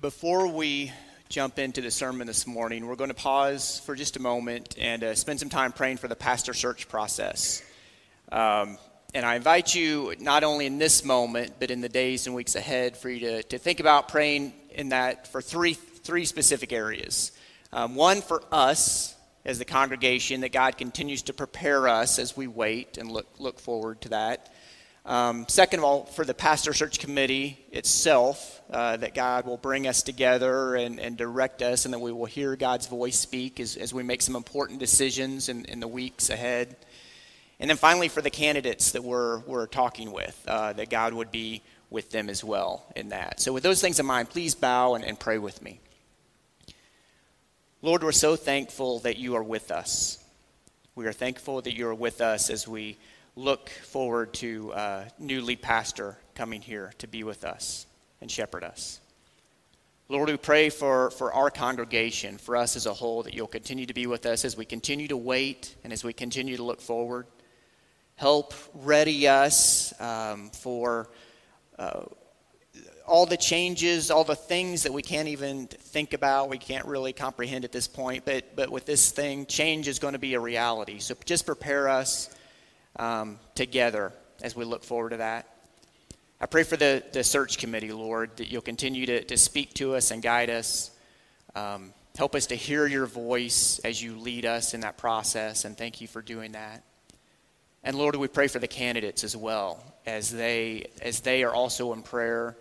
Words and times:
Before 0.00 0.46
we 0.46 0.92
jump 1.28 1.58
into 1.58 1.82
the 1.82 1.90
sermon 1.90 2.26
this 2.26 2.46
morning, 2.46 2.86
we're 2.86 2.96
going 2.96 3.10
to 3.10 3.14
pause 3.14 3.82
for 3.84 3.94
just 3.94 4.16
a 4.16 4.22
moment 4.22 4.74
and 4.78 5.04
uh, 5.04 5.14
spend 5.14 5.38
some 5.38 5.50
time 5.50 5.72
praying 5.72 5.98
for 5.98 6.08
the 6.08 6.16
pastor 6.16 6.54
search 6.54 6.88
process. 6.88 7.62
Um, 8.32 8.78
and 9.12 9.26
I 9.26 9.34
invite 9.34 9.74
you, 9.74 10.14
not 10.18 10.42
only 10.42 10.64
in 10.64 10.78
this 10.78 11.04
moment, 11.04 11.56
but 11.60 11.70
in 11.70 11.82
the 11.82 11.88
days 11.90 12.26
and 12.26 12.34
weeks 12.34 12.54
ahead, 12.54 12.96
for 12.96 13.10
you 13.10 13.20
to, 13.20 13.42
to 13.42 13.58
think 13.58 13.78
about 13.78 14.08
praying 14.08 14.54
in 14.70 14.88
that 14.88 15.30
for 15.30 15.42
three, 15.42 15.74
three 15.74 16.24
specific 16.24 16.72
areas. 16.72 17.32
Um, 17.70 17.94
one 17.94 18.22
for 18.22 18.42
us 18.50 19.14
as 19.44 19.58
the 19.58 19.66
congregation, 19.66 20.40
that 20.40 20.52
God 20.52 20.78
continues 20.78 21.24
to 21.24 21.34
prepare 21.34 21.88
us 21.88 22.18
as 22.18 22.34
we 22.34 22.46
wait 22.46 22.96
and 22.96 23.12
look, 23.12 23.26
look 23.38 23.60
forward 23.60 24.00
to 24.00 24.08
that. 24.10 24.50
Um, 25.06 25.46
second 25.48 25.80
of 25.80 25.84
all, 25.84 26.04
for 26.04 26.24
the 26.24 26.34
pastor 26.34 26.74
search 26.74 26.98
committee 26.98 27.58
itself, 27.72 28.60
uh, 28.70 28.98
that 28.98 29.14
God 29.14 29.46
will 29.46 29.56
bring 29.56 29.86
us 29.86 30.02
together 30.02 30.74
and, 30.74 31.00
and 31.00 31.16
direct 31.16 31.62
us, 31.62 31.86
and 31.86 31.94
that 31.94 32.00
we 32.00 32.12
will 32.12 32.26
hear 32.26 32.54
God's 32.54 32.86
voice 32.86 33.18
speak 33.18 33.60
as, 33.60 33.76
as 33.76 33.94
we 33.94 34.02
make 34.02 34.20
some 34.20 34.36
important 34.36 34.78
decisions 34.78 35.48
in, 35.48 35.64
in 35.64 35.80
the 35.80 35.88
weeks 35.88 36.28
ahead. 36.28 36.76
And 37.58 37.68
then 37.68 37.76
finally, 37.76 38.08
for 38.08 38.20
the 38.20 38.30
candidates 38.30 38.92
that 38.92 39.02
we're, 39.02 39.40
we're 39.40 39.66
talking 39.66 40.12
with, 40.12 40.38
uh, 40.46 40.74
that 40.74 40.90
God 40.90 41.14
would 41.14 41.30
be 41.30 41.62
with 41.88 42.10
them 42.10 42.28
as 42.28 42.44
well 42.44 42.84
in 42.94 43.08
that. 43.08 43.40
So, 43.40 43.52
with 43.52 43.62
those 43.62 43.80
things 43.80 43.98
in 43.98 44.06
mind, 44.06 44.30
please 44.30 44.54
bow 44.54 44.94
and, 44.94 45.04
and 45.04 45.18
pray 45.18 45.38
with 45.38 45.62
me. 45.62 45.80
Lord, 47.82 48.02
we're 48.02 48.12
so 48.12 48.36
thankful 48.36 49.00
that 49.00 49.16
you 49.16 49.34
are 49.36 49.42
with 49.42 49.70
us. 49.70 50.22
We 50.94 51.06
are 51.06 51.12
thankful 51.12 51.62
that 51.62 51.74
you 51.74 51.88
are 51.88 51.94
with 51.94 52.20
us 52.20 52.50
as 52.50 52.68
we 52.68 52.98
look 53.36 53.68
forward 53.70 54.34
to 54.34 54.72
a 54.72 55.06
new 55.18 55.42
lead 55.42 55.62
pastor 55.62 56.18
coming 56.34 56.60
here 56.60 56.92
to 56.98 57.06
be 57.06 57.24
with 57.24 57.44
us 57.44 57.86
and 58.20 58.30
shepherd 58.30 58.64
us. 58.64 59.00
Lord, 60.08 60.28
we 60.28 60.36
pray 60.36 60.70
for, 60.70 61.12
for 61.12 61.32
our 61.32 61.50
congregation, 61.50 62.36
for 62.36 62.56
us 62.56 62.74
as 62.74 62.86
a 62.86 62.92
whole, 62.92 63.22
that 63.22 63.32
you'll 63.32 63.46
continue 63.46 63.86
to 63.86 63.94
be 63.94 64.08
with 64.08 64.26
us 64.26 64.44
as 64.44 64.56
we 64.56 64.64
continue 64.64 65.06
to 65.06 65.16
wait 65.16 65.76
and 65.84 65.92
as 65.92 66.02
we 66.02 66.12
continue 66.12 66.56
to 66.56 66.64
look 66.64 66.80
forward. 66.80 67.26
Help 68.16 68.52
ready 68.74 69.28
us 69.28 69.94
um, 70.00 70.50
for 70.50 71.08
uh, 71.78 72.02
all 73.06 73.24
the 73.24 73.36
changes, 73.36 74.10
all 74.10 74.24
the 74.24 74.34
things 74.34 74.82
that 74.82 74.92
we 74.92 75.02
can't 75.02 75.28
even 75.28 75.68
think 75.68 76.12
about, 76.12 76.48
we 76.48 76.58
can't 76.58 76.86
really 76.86 77.12
comprehend 77.12 77.64
at 77.64 77.70
this 77.70 77.86
point. 77.86 78.24
But, 78.24 78.56
but 78.56 78.68
with 78.68 78.86
this 78.86 79.12
thing, 79.12 79.46
change 79.46 79.86
is 79.86 80.00
going 80.00 80.14
to 80.14 80.18
be 80.18 80.34
a 80.34 80.40
reality. 80.40 80.98
So 80.98 81.14
just 81.24 81.46
prepare 81.46 81.88
us 81.88 82.30
um, 82.96 83.38
together 83.54 84.12
as 84.42 84.56
we 84.56 84.64
look 84.64 84.84
forward 84.84 85.10
to 85.10 85.18
that. 85.18 85.46
I 86.40 86.46
pray 86.46 86.62
for 86.62 86.76
the, 86.76 87.02
the 87.12 87.22
search 87.22 87.58
committee, 87.58 87.92
Lord, 87.92 88.36
that 88.38 88.48
you'll 88.50 88.62
continue 88.62 89.06
to, 89.06 89.24
to 89.24 89.36
speak 89.36 89.74
to 89.74 89.94
us 89.94 90.10
and 90.10 90.22
guide 90.22 90.48
us. 90.48 90.90
Um, 91.54 91.92
help 92.16 92.34
us 92.34 92.46
to 92.46 92.54
hear 92.54 92.86
your 92.86 93.06
voice 93.06 93.78
as 93.84 94.02
you 94.02 94.16
lead 94.16 94.46
us 94.46 94.72
in 94.72 94.80
that 94.80 94.96
process, 94.96 95.64
and 95.64 95.76
thank 95.76 96.00
you 96.00 96.08
for 96.08 96.22
doing 96.22 96.52
that. 96.52 96.82
And 97.82 97.96
Lord, 97.96 98.16
we 98.16 98.28
pray 98.28 98.48
for 98.48 98.58
the 98.58 98.68
candidates 98.68 99.24
as 99.24 99.36
well, 99.36 99.82
as 100.06 100.30
they, 100.30 100.90
as 101.02 101.20
they 101.20 101.44
are 101.44 101.52
also 101.52 101.92
in 101.92 102.02
prayer, 102.02 102.56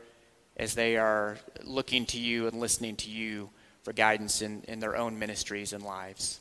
as 0.58 0.76
they 0.76 0.98
are 0.98 1.38
looking 1.64 2.06
to 2.08 2.20
you 2.20 2.48
and 2.48 2.60
listening 2.60 2.96
to 2.98 3.10
you 3.10 3.50
for 3.84 3.94
guidance 3.94 4.42
in, 4.42 4.64
in 4.68 4.80
their 4.80 4.98
own 4.98 5.20
ministries 5.20 5.74
and 5.74 5.84
lives. 5.84 6.40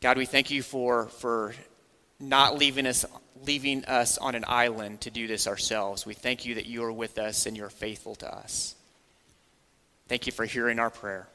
God, 0.00 0.18
we 0.18 0.26
thank 0.26 0.50
you 0.50 0.62
for, 0.62 1.06
for 1.06 1.54
not 2.20 2.58
leaving 2.58 2.86
us, 2.86 3.04
leaving 3.46 3.84
us 3.84 4.18
on 4.18 4.34
an 4.34 4.44
island 4.46 5.00
to 5.02 5.10
do 5.10 5.26
this 5.26 5.46
ourselves. 5.46 6.04
We 6.04 6.14
thank 6.14 6.44
you 6.44 6.56
that 6.56 6.66
you 6.66 6.82
are 6.84 6.92
with 6.92 7.18
us 7.18 7.46
and 7.46 7.56
you're 7.56 7.70
faithful 7.70 8.14
to 8.16 8.32
us. 8.32 8.74
Thank 10.08 10.26
you 10.26 10.32
for 10.32 10.44
hearing 10.44 10.78
our 10.78 10.90
prayer. 10.90 11.28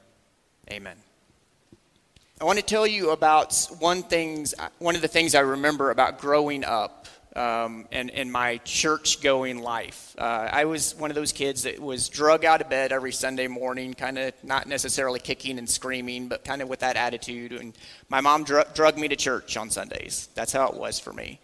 Amen. 0.71 0.97
I 2.41 2.45
want 2.45 2.59
to 2.59 2.65
tell 2.65 2.87
you 2.87 3.11
about 3.11 3.55
one, 3.79 4.03
things, 4.03 4.53
one 4.79 4.95
of 4.95 5.01
the 5.01 5.07
things 5.07 5.35
I 5.35 5.41
remember 5.41 5.91
about 5.91 6.19
growing 6.19 6.65
up 6.65 7.07
um, 7.35 7.87
and 7.91 8.09
in 8.09 8.31
my 8.31 8.57
church 8.57 9.21
going 9.21 9.59
life. 9.59 10.15
Uh, 10.17 10.49
I 10.51 10.65
was 10.65 10.95
one 10.95 11.09
of 11.11 11.15
those 11.15 11.31
kids 11.31 11.63
that 11.63 11.79
was 11.79 12.09
drug 12.09 12.45
out 12.45 12.61
of 12.61 12.69
bed 12.69 12.91
every 12.91 13.11
Sunday 13.11 13.47
morning, 13.47 13.93
kind 13.93 14.17
of 14.17 14.33
not 14.43 14.67
necessarily 14.67 15.19
kicking 15.19 15.57
and 15.57 15.69
screaming, 15.69 16.27
but 16.27 16.45
kind 16.45 16.61
of 16.61 16.69
with 16.69 16.79
that 16.79 16.95
attitude. 16.95 17.51
And 17.53 17.73
my 18.09 18.21
mom 18.21 18.43
dr- 18.43 18.73
drugged 18.73 18.97
me 18.97 19.07
to 19.07 19.15
church 19.15 19.57
on 19.57 19.69
Sundays. 19.69 20.29
That's 20.35 20.53
how 20.53 20.67
it 20.67 20.75
was 20.75 20.99
for 20.99 21.13
me. 21.13 21.39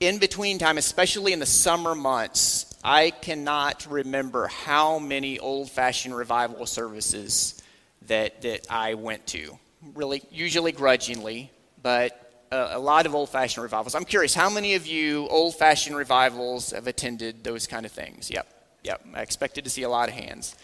In 0.00 0.18
between 0.18 0.58
time, 0.58 0.78
especially 0.78 1.32
in 1.32 1.40
the 1.40 1.46
summer 1.46 1.96
months, 1.96 2.76
I 2.84 3.10
cannot 3.10 3.86
remember 3.90 4.46
how 4.46 5.00
many 5.00 5.40
old 5.40 5.70
fashioned 5.70 6.16
revival 6.16 6.66
services 6.66 7.60
that, 8.06 8.42
that 8.42 8.68
I 8.70 8.94
went 8.94 9.26
to. 9.28 9.58
Really, 9.94 10.22
usually 10.30 10.70
grudgingly, 10.70 11.50
but 11.82 12.27
a, 12.50 12.70
a 12.72 12.78
lot 12.78 13.06
of 13.06 13.14
old 13.14 13.28
fashioned 13.28 13.62
revivals. 13.62 13.94
I'm 13.94 14.04
curious, 14.04 14.34
how 14.34 14.50
many 14.50 14.74
of 14.74 14.86
you 14.86 15.26
old 15.28 15.56
fashioned 15.56 15.96
revivals 15.96 16.70
have 16.70 16.86
attended 16.86 17.44
those 17.44 17.66
kind 17.66 17.86
of 17.86 17.92
things? 17.92 18.30
Yep, 18.30 18.46
yep. 18.84 19.04
I 19.14 19.22
expected 19.22 19.64
to 19.64 19.70
see 19.70 19.82
a 19.82 19.88
lot 19.88 20.08
of 20.08 20.14
hands. 20.14 20.56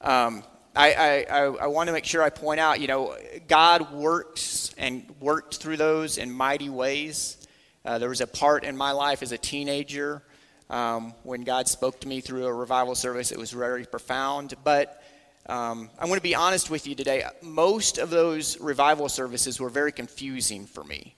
Um, 0.00 0.42
I, 0.74 1.26
I, 1.30 1.42
I, 1.42 1.66
want 1.66 1.88
to 1.88 1.92
make 1.92 2.06
sure 2.06 2.22
I 2.22 2.30
point 2.30 2.58
out, 2.58 2.80
you 2.80 2.86
know, 2.86 3.14
God 3.46 3.92
works 3.92 4.74
and 4.78 5.04
worked 5.20 5.56
through 5.56 5.76
those 5.76 6.16
in 6.16 6.32
mighty 6.32 6.70
ways. 6.70 7.36
Uh, 7.84 7.98
there 7.98 8.08
was 8.08 8.22
a 8.22 8.26
part 8.26 8.64
in 8.64 8.74
my 8.74 8.92
life 8.92 9.22
as 9.22 9.32
a 9.32 9.38
teenager 9.38 10.22
um, 10.70 11.12
when 11.24 11.42
God 11.42 11.68
spoke 11.68 12.00
to 12.00 12.08
me 12.08 12.22
through 12.22 12.46
a 12.46 12.52
revival 12.52 12.94
service. 12.94 13.32
It 13.32 13.38
was 13.38 13.50
very 13.50 13.84
profound. 13.84 14.54
But 14.64 15.02
um, 15.46 15.90
I 15.98 16.06
want 16.06 16.16
to 16.18 16.22
be 16.22 16.34
honest 16.34 16.70
with 16.70 16.86
you 16.86 16.94
today. 16.94 17.24
Most 17.42 17.98
of 17.98 18.08
those 18.08 18.58
revival 18.58 19.10
services 19.10 19.60
were 19.60 19.68
very 19.68 19.92
confusing 19.92 20.64
for 20.64 20.84
me. 20.84 21.16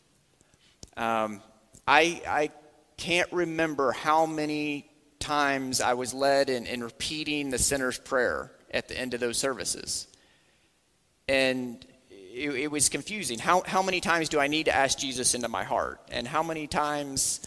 Um, 0.96 1.42
I, 1.86 2.22
I 2.26 2.50
can't 2.96 3.30
remember 3.32 3.92
how 3.92 4.26
many 4.26 4.90
times 5.18 5.80
I 5.80 5.94
was 5.94 6.14
led 6.14 6.50
in, 6.50 6.66
in 6.66 6.82
repeating 6.82 7.50
the 7.50 7.58
sinner's 7.58 7.98
prayer 7.98 8.52
at 8.70 8.88
the 8.88 8.98
end 8.98 9.14
of 9.14 9.20
those 9.20 9.38
services. 9.38 10.06
And 11.28 11.84
it, 12.10 12.50
it, 12.50 12.70
was 12.70 12.88
confusing. 12.88 13.38
How, 13.38 13.62
how 13.66 13.82
many 13.82 14.00
times 14.00 14.28
do 14.28 14.38
I 14.38 14.48
need 14.48 14.64
to 14.64 14.74
ask 14.74 14.98
Jesus 14.98 15.34
into 15.34 15.48
my 15.48 15.64
heart? 15.64 16.00
And 16.10 16.26
how 16.26 16.42
many 16.42 16.66
times 16.66 17.40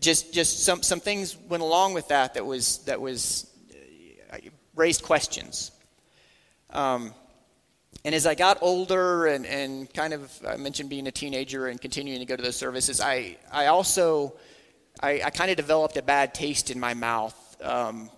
just 0.00 0.32
just 0.32 0.64
some, 0.64 0.82
some 0.82 1.00
things 1.00 1.36
went 1.36 1.62
along 1.62 1.94
with 1.94 2.08
that 2.08 2.34
that 2.34 2.46
was 2.46 2.78
that 2.84 3.00
was 3.00 3.50
uh, 4.32 4.38
raised 4.74 5.02
questions. 5.02 5.70
Um, 6.70 7.14
and 8.04 8.14
as 8.14 8.26
I 8.26 8.34
got 8.34 8.58
older 8.60 9.26
and, 9.26 9.44
and 9.44 9.92
kind 9.92 10.14
of, 10.14 10.32
I 10.46 10.56
mentioned 10.56 10.88
being 10.88 11.06
a 11.06 11.12
teenager 11.12 11.66
and 11.66 11.80
continuing 11.80 12.20
to 12.20 12.26
go 12.26 12.36
to 12.36 12.42
those 12.42 12.56
services, 12.56 13.00
I, 13.00 13.36
I 13.52 13.66
also, 13.66 14.34
I, 15.02 15.22
I 15.24 15.30
kind 15.30 15.50
of 15.50 15.56
developed 15.56 15.96
a 15.96 16.02
bad 16.02 16.32
taste 16.32 16.70
in 16.70 16.78
my 16.78 16.94
mouth. 16.94 17.34
Um, 17.62 18.10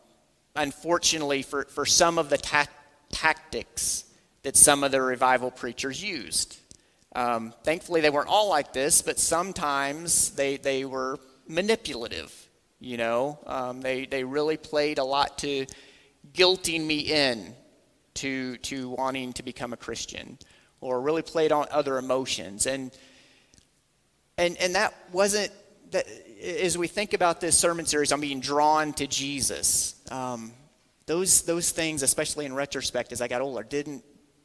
unfortunately, 0.54 1.42
for, 1.42 1.64
for 1.64 1.86
some 1.86 2.18
of 2.18 2.28
the 2.28 2.38
ta- 2.38 2.68
tactics 3.10 4.04
that 4.42 4.56
some 4.56 4.84
of 4.84 4.90
the 4.90 5.00
revival 5.00 5.50
preachers 5.50 6.02
used. 6.02 6.58
Um, 7.14 7.52
thankfully, 7.64 8.00
they 8.00 8.10
weren't 8.10 8.28
all 8.28 8.48
like 8.48 8.72
this, 8.72 9.02
but 9.02 9.18
sometimes 9.18 10.30
they, 10.30 10.56
they 10.56 10.84
were 10.84 11.18
manipulative. 11.48 12.32
You 12.78 12.96
know, 12.96 13.38
um, 13.46 13.80
they, 13.80 14.06
they 14.06 14.24
really 14.24 14.56
played 14.56 14.98
a 14.98 15.04
lot 15.04 15.38
to 15.38 15.66
guilting 16.32 16.86
me 16.86 17.00
in 17.00 17.54
to, 18.14 18.56
to 18.58 18.90
wanting 18.90 19.32
to 19.34 19.42
become 19.42 19.72
a 19.72 19.76
Christian 19.76 20.38
or 20.80 21.00
really 21.00 21.22
played 21.22 21.52
on 21.52 21.66
other 21.70 21.98
emotions. 21.98 22.66
And, 22.66 22.90
and, 24.38 24.56
and 24.58 24.74
that 24.74 24.94
wasn't, 25.12 25.52
that, 25.90 26.06
as 26.42 26.78
we 26.78 26.88
think 26.88 27.12
about 27.12 27.40
this 27.40 27.56
sermon 27.56 27.86
series 27.86 28.12
on 28.12 28.20
being 28.20 28.40
drawn 28.40 28.92
to 28.94 29.06
Jesus, 29.06 29.94
um, 30.10 30.52
those, 31.06 31.42
those 31.42 31.70
things, 31.70 32.02
especially 32.02 32.46
in 32.46 32.54
retrospect 32.54 33.12
as 33.12 33.20
I 33.20 33.28
got 33.28 33.42
older, 33.42 33.62
didn't, 33.62 34.04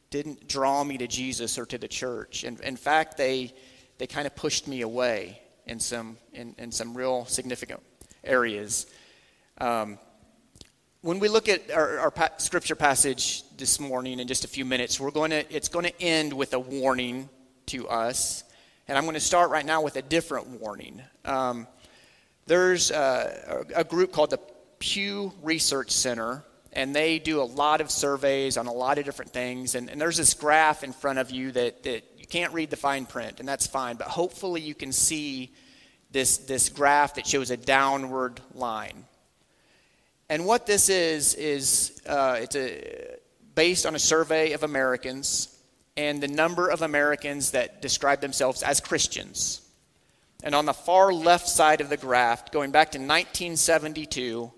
didn't 0.10 0.48
draw 0.48 0.84
me 0.84 0.98
to 0.98 1.08
Jesus 1.08 1.58
or 1.58 1.66
to 1.68 1.78
the 1.78 1.88
church. 1.88 2.44
And 2.44 2.60
in 2.62 2.76
fact, 2.76 3.18
they, 3.18 3.54
they 3.98 4.08
kind 4.08 4.28
of 4.28 4.36
pushed 4.36 4.68
me 4.68 4.82
away 4.82 5.42
in 5.68 5.80
some, 5.80 6.18
in, 6.34 6.56
in 6.58 6.72
some 6.72 6.96
real 6.96 7.26
significant 7.26 7.82
areas. 8.24 8.88
Um, 9.60 9.98
when 11.06 11.20
we 11.20 11.28
look 11.28 11.48
at 11.48 11.70
our, 11.70 12.00
our 12.00 12.10
pa- 12.10 12.32
scripture 12.38 12.74
passage 12.74 13.44
this 13.58 13.80
morning 13.80 14.20
in 14.20 14.28
just 14.28 14.44
a 14.44 14.48
few 14.48 14.66
minutes, 14.66 15.00
we're 15.00 15.12
going 15.12 15.30
to, 15.30 15.56
it's 15.56 15.70
going 15.70 15.86
to 15.86 16.02
end 16.02 16.34
with 16.34 16.52
a 16.56 16.60
warning 16.60 17.30
to 17.68 17.88
us. 17.88 18.44
And 18.88 18.98
I'm 18.98 19.04
going 19.04 19.14
to 19.14 19.20
start 19.20 19.52
right 19.52 19.68
now 19.68 19.84
with 19.84 19.98
a 19.98 20.02
different 20.02 20.60
warning. 20.60 21.04
Um, 21.24 21.68
there's 22.48 22.90
a, 22.90 23.66
a 23.76 23.84
group 23.84 24.14
called 24.14 24.32
the 24.32 24.40
Pew 24.80 25.32
Research 25.44 25.92
Center, 25.92 26.44
and 26.74 26.96
they 26.96 27.20
do 27.20 27.40
a 27.40 27.46
lot 27.46 27.82
of 27.82 27.92
surveys 27.92 28.58
on 28.58 28.66
a 28.66 28.74
lot 28.74 28.98
of 28.98 29.06
different 29.06 29.30
things. 29.30 29.76
And, 29.76 29.92
and 29.92 30.02
there's 30.02 30.18
this 30.18 30.34
graph 30.34 30.84
in 30.84 30.92
front 30.92 31.20
of 31.20 31.30
you 31.30 31.52
that, 31.52 31.84
that 31.84 32.04
you 32.18 32.26
can't 32.26 32.52
read 32.52 32.72
the 32.72 32.78
fine 32.78 33.06
print, 33.06 33.40
and 33.40 33.48
that's 33.48 33.68
fine. 33.68 33.96
But 33.96 34.08
hopefully, 34.08 34.62
you 34.62 34.74
can 34.74 34.92
see 34.92 35.54
this, 36.10 36.40
this 36.40 36.70
graph 36.70 37.14
that 37.14 37.28
shows 37.28 37.52
a 37.52 37.58
downward 37.58 38.42
line. 38.56 39.06
And 40.30 40.46
what 40.46 40.66
this 40.66 40.90
is, 40.90 41.36
is 41.36 42.02
uh, 42.08 42.38
it's 42.42 42.56
a, 42.56 43.18
based 43.54 43.86
on 43.86 43.96
a 43.96 44.00
survey 44.00 44.54
of 44.54 44.64
Americans 44.64 45.56
and 45.98 46.22
the 46.22 46.28
number 46.28 46.68
of 46.70 46.82
Americans 46.82 47.52
that 47.52 47.82
describe 47.82 48.22
themselves 48.22 48.64
as 48.64 48.80
Christians. 48.80 49.62
And 50.44 50.54
on 50.54 50.66
the 50.66 50.74
far 50.74 51.14
left 51.14 51.48
side 51.48 51.80
of 51.80 51.90
the 51.90 51.98
graph, 51.98 52.52
going 52.52 52.72
back 52.72 52.92
to 52.92 52.98
1972, 52.98 54.52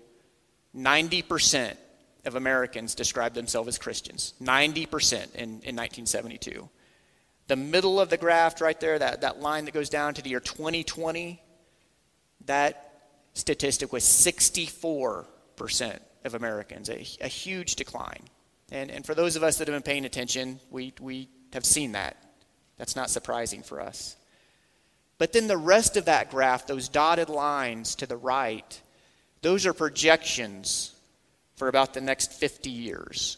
90% 0.76 1.76
of 2.24 2.34
Americans 2.34 2.94
describe 2.94 3.34
themselves 3.34 3.68
as 3.68 3.78
Christians. 3.78 4.34
90% 4.42 5.34
in, 5.34 5.40
in 5.40 5.76
1972. 5.76 6.68
The 7.46 7.56
middle 7.56 8.00
of 8.00 8.10
the 8.10 8.16
graph, 8.16 8.60
right 8.60 8.78
there, 8.78 8.98
that, 8.98 9.20
that 9.20 9.40
line 9.40 9.64
that 9.66 9.72
goes 9.72 9.88
down 9.88 10.14
to 10.14 10.22
the 10.22 10.30
year 10.30 10.40
2020, 10.40 11.40
that 12.46 13.02
statistic 13.34 13.92
was 13.92 14.04
64% 14.04 15.24
of 16.24 16.34
Americans, 16.34 16.88
a, 16.88 17.06
a 17.20 17.28
huge 17.28 17.76
decline. 17.76 18.22
And, 18.70 18.90
and 18.90 19.04
for 19.04 19.14
those 19.14 19.36
of 19.36 19.42
us 19.42 19.58
that 19.58 19.68
have 19.68 19.74
been 19.74 19.82
paying 19.82 20.04
attention, 20.04 20.60
we, 20.70 20.92
we 21.00 21.28
have 21.52 21.64
seen 21.64 21.92
that. 21.92 22.16
That's 22.76 22.96
not 22.96 23.10
surprising 23.10 23.62
for 23.62 23.80
us. 23.80 24.16
But 25.18 25.32
then 25.32 25.48
the 25.48 25.56
rest 25.56 25.96
of 25.96 26.04
that 26.04 26.30
graph, 26.30 26.66
those 26.66 26.88
dotted 26.88 27.28
lines 27.28 27.96
to 27.96 28.06
the 28.06 28.16
right, 28.16 28.80
those 29.42 29.66
are 29.66 29.72
projections 29.72 30.94
for 31.56 31.68
about 31.68 31.92
the 31.92 32.00
next 32.00 32.32
50 32.32 32.70
years. 32.70 33.36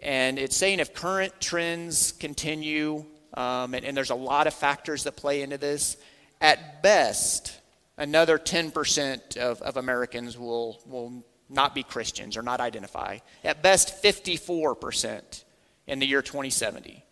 And 0.00 0.38
it's 0.38 0.56
saying 0.56 0.80
if 0.80 0.94
current 0.94 1.40
trends 1.40 2.12
continue, 2.12 3.04
um, 3.34 3.74
and, 3.74 3.84
and 3.84 3.96
there's 3.96 4.10
a 4.10 4.14
lot 4.14 4.46
of 4.46 4.54
factors 4.54 5.04
that 5.04 5.16
play 5.16 5.42
into 5.42 5.58
this, 5.58 5.96
at 6.40 6.82
best, 6.82 7.58
another 7.96 8.38
10% 8.38 9.36
of, 9.36 9.60
of 9.62 9.76
Americans 9.76 10.38
will, 10.38 10.80
will 10.86 11.24
not 11.50 11.74
be 11.74 11.82
Christians 11.82 12.36
or 12.36 12.42
not 12.42 12.60
identify. 12.60 13.18
At 13.44 13.62
best, 13.62 14.02
54% 14.02 15.44
in 15.86 15.98
the 15.98 16.06
year 16.06 16.22
2070. 16.22 17.04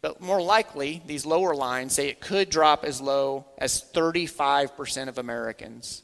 But 0.00 0.20
more 0.20 0.42
likely, 0.42 1.02
these 1.06 1.26
lower 1.26 1.54
lines 1.54 1.94
say 1.94 2.08
it 2.08 2.20
could 2.20 2.48
drop 2.48 2.84
as 2.84 3.00
low 3.00 3.46
as 3.58 3.84
35% 3.94 5.08
of 5.08 5.18
Americans 5.18 6.02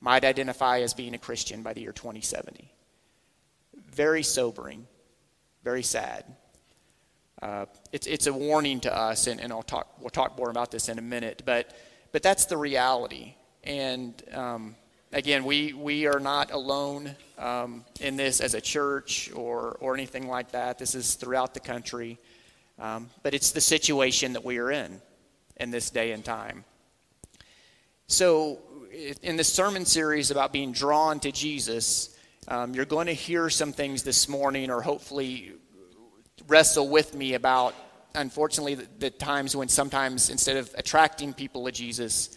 might 0.00 0.24
identify 0.24 0.80
as 0.80 0.94
being 0.94 1.14
a 1.14 1.18
Christian 1.18 1.62
by 1.62 1.72
the 1.72 1.80
year 1.80 1.92
2070. 1.92 2.70
Very 3.90 4.22
sobering, 4.22 4.86
very 5.62 5.82
sad. 5.82 6.24
Uh, 7.40 7.66
it's, 7.92 8.06
it's 8.06 8.26
a 8.26 8.32
warning 8.32 8.80
to 8.80 8.94
us, 8.94 9.26
and, 9.26 9.40
and 9.40 9.52
I'll 9.52 9.62
talk, 9.62 9.88
we'll 10.00 10.10
talk 10.10 10.36
more 10.36 10.50
about 10.50 10.70
this 10.70 10.88
in 10.88 10.98
a 10.98 11.02
minute, 11.02 11.42
but, 11.44 11.74
but 12.12 12.22
that's 12.22 12.44
the 12.46 12.56
reality. 12.56 13.34
And 13.62 14.22
um, 14.32 14.76
again, 15.14 15.44
we, 15.44 15.72
we 15.72 16.06
are 16.06 16.18
not 16.18 16.50
alone 16.50 17.14
um, 17.38 17.84
in 18.00 18.16
this 18.16 18.40
as 18.40 18.54
a 18.54 18.60
church 18.60 19.30
or, 19.34 19.76
or 19.80 19.94
anything 19.94 20.28
like 20.28 20.50
that. 20.50 20.78
This 20.78 20.94
is 20.94 21.14
throughout 21.14 21.54
the 21.54 21.60
country. 21.60 22.18
Um, 22.78 23.08
but 23.22 23.32
it's 23.32 23.52
the 23.52 23.60
situation 23.60 24.32
that 24.32 24.44
we 24.44 24.58
are 24.58 24.70
in 24.70 25.00
in 25.56 25.70
this 25.70 25.90
day 25.90 26.10
and 26.10 26.24
time. 26.24 26.64
So, 28.08 28.58
in 29.22 29.36
this 29.36 29.52
sermon 29.52 29.86
series 29.86 30.30
about 30.30 30.52
being 30.52 30.72
drawn 30.72 31.20
to 31.20 31.32
Jesus, 31.32 32.16
um, 32.48 32.74
you're 32.74 32.84
going 32.84 33.06
to 33.06 33.14
hear 33.14 33.48
some 33.48 33.72
things 33.72 34.02
this 34.02 34.28
morning, 34.28 34.70
or 34.70 34.82
hopefully 34.82 35.52
wrestle 36.46 36.88
with 36.88 37.14
me 37.14 37.34
about, 37.34 37.74
unfortunately, 38.14 38.74
the, 38.74 38.88
the 38.98 39.10
times 39.10 39.56
when 39.56 39.68
sometimes 39.68 40.30
instead 40.30 40.56
of 40.56 40.72
attracting 40.76 41.32
people 41.32 41.64
to 41.64 41.72
Jesus, 41.72 42.36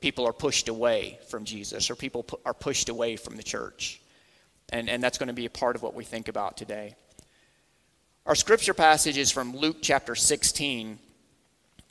people 0.00 0.26
are 0.26 0.32
pushed 0.32 0.68
away 0.68 1.18
from 1.28 1.44
Jesus 1.44 1.90
or 1.90 1.94
people 1.94 2.22
pu- 2.24 2.40
are 2.44 2.54
pushed 2.54 2.88
away 2.88 3.16
from 3.16 3.36
the 3.36 3.42
church. 3.42 4.00
And, 4.70 4.88
and 4.88 5.02
that's 5.02 5.18
going 5.18 5.28
to 5.28 5.34
be 5.34 5.46
a 5.46 5.50
part 5.50 5.76
of 5.76 5.82
what 5.82 5.94
we 5.94 6.04
think 6.04 6.28
about 6.28 6.56
today. 6.56 6.94
Our 8.26 8.34
scripture 8.34 8.74
passage 8.74 9.18
is 9.18 9.30
from 9.30 9.56
Luke 9.56 9.78
chapter 9.82 10.14
16. 10.14 10.98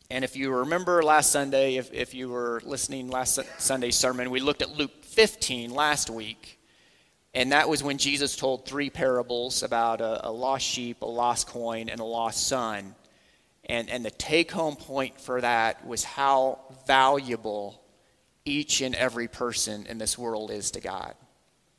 And 0.10 0.24
if 0.24 0.36
you 0.36 0.52
remember 0.52 1.04
last 1.04 1.32
Sunday, 1.32 1.76
if, 1.76 1.94
if 1.94 2.14
you 2.14 2.30
were 2.30 2.62
listening 2.66 3.10
last 3.10 3.40
Sunday's 3.60 3.96
sermon, 3.96 4.30
we 4.32 4.40
looked 4.40 4.62
at 4.62 4.76
Luke 4.76 5.04
15 5.04 5.72
last 5.72 6.10
week. 6.10 6.60
And 7.34 7.52
that 7.52 7.70
was 7.70 7.84
when 7.84 8.00
Jesus 8.00 8.36
told 8.36 8.66
three 8.66 8.90
parables 8.90 9.62
about 9.62 10.02
a, 10.02 10.28
a 10.28 10.32
lost 10.32 10.66
sheep, 10.66 11.02
a 11.02 11.06
lost 11.06 11.48
coin, 11.48 11.90
and 11.90 12.00
a 12.00 12.06
lost 12.06 12.48
son. 12.48 12.96
And, 13.66 13.88
and 13.90 14.04
the 14.04 14.10
take 14.10 14.52
home 14.52 14.76
point 14.76 15.22
for 15.22 15.42
that 15.42 15.86
was 15.86 16.04
how 16.04 16.60
valuable 16.88 17.79
each 18.46 18.82
and 18.82 18.96
every 18.96 19.28
person 19.28 19.86
in 19.88 19.98
this 19.98 20.18
world 20.18 20.52
is 20.52 20.72
to 20.72 20.82
God. 20.82 21.16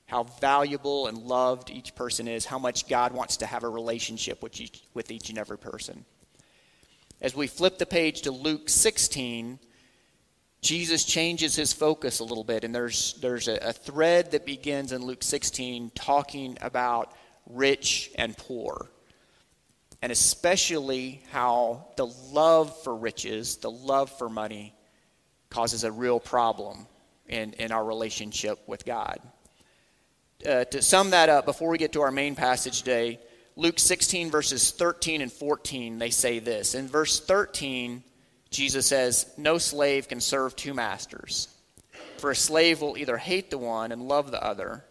How 0.06 0.24
valuable 0.24 1.06
and 1.06 1.18
loved 1.18 1.70
each 1.70 1.94
person 1.94 2.26
is, 2.28 2.44
how 2.44 2.58
much 2.58 2.88
God 2.88 3.12
wants 3.12 3.38
to 3.38 3.46
have 3.46 3.64
a 3.64 3.68
relationship 3.68 4.42
with 4.42 4.60
each, 4.60 4.82
with 4.94 5.10
each 5.10 5.30
and 5.30 5.38
every 5.38 5.58
person. 5.58 6.04
As 7.20 7.34
we 7.34 7.46
flip 7.46 7.78
the 7.78 7.86
page 7.86 8.22
to 8.22 8.32
Luke 8.32 8.68
16, 8.68 9.58
Jesus 10.62 11.04
changes 11.04 11.54
his 11.54 11.72
focus 11.72 12.18
a 12.18 12.24
little 12.24 12.44
bit, 12.44 12.64
and 12.64 12.74
there's, 12.74 13.14
there's 13.20 13.48
a, 13.48 13.56
a 13.56 13.72
thread 13.72 14.32
that 14.32 14.44
begins 14.44 14.92
in 14.92 15.04
Luke 15.04 15.22
16 15.22 15.92
talking 15.94 16.58
about 16.60 17.14
rich 17.46 18.10
and 18.16 18.36
poor 18.36 18.90
and 20.02 20.10
especially 20.10 21.22
how 21.30 21.88
the 21.96 22.06
love 22.06 22.82
for 22.82 22.94
riches, 22.96 23.56
the 23.56 23.70
love 23.70 24.10
for 24.10 24.28
money, 24.28 24.74
causes 25.50 25.84
a 25.84 25.92
real 25.92 26.20
problem 26.20 26.86
in, 27.28 27.52
in 27.54 27.72
our 27.72 27.84
relationship 27.84 28.58
with 28.66 28.84
God. 28.84 29.20
Uh, 30.46 30.64
to 30.64 30.80
sum 30.80 31.10
that 31.10 31.28
up, 31.28 31.44
before 31.44 31.68
we 31.68 31.78
get 31.78 31.92
to 31.92 32.00
our 32.00 32.10
main 32.10 32.34
passage 32.34 32.78
today, 32.78 33.20
Luke 33.56 33.78
16, 33.78 34.30
verses 34.30 34.70
13 34.70 35.20
and 35.20 35.32
14, 35.32 35.98
they 35.98 36.10
say 36.10 36.38
this. 36.38 36.74
In 36.74 36.88
verse 36.88 37.20
13, 37.20 38.02
Jesus 38.48 38.86
says, 38.86 39.26
No 39.36 39.58
slave 39.58 40.08
can 40.08 40.20
serve 40.20 40.56
two 40.56 40.72
masters, 40.72 41.48
for 42.16 42.30
a 42.30 42.36
slave 42.36 42.80
will 42.80 42.96
either 42.96 43.18
hate 43.18 43.50
the 43.50 43.58
one 43.58 43.92
and 43.92 44.08
love 44.08 44.30
the 44.30 44.42
other, 44.42 44.84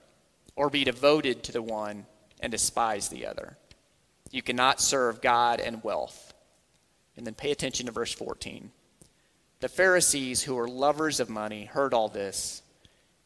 or 0.55 0.69
be 0.69 0.83
devoted 0.83 1.43
to 1.43 1.51
the 1.51 1.61
one 1.61 2.05
and 2.41 2.51
despise 2.51 3.09
the 3.09 3.25
other. 3.25 3.57
You 4.31 4.41
cannot 4.41 4.79
serve 4.79 5.21
God 5.21 5.59
and 5.59 5.83
wealth. 5.83 6.33
And 7.17 7.25
then 7.25 7.33
pay 7.33 7.51
attention 7.51 7.87
to 7.87 7.91
verse 7.91 8.13
14. 8.13 8.71
The 9.59 9.69
Pharisees, 9.69 10.41
who 10.41 10.55
were 10.55 10.69
lovers 10.69 11.19
of 11.19 11.29
money, 11.29 11.65
heard 11.65 11.93
all 11.93 12.07
this, 12.07 12.61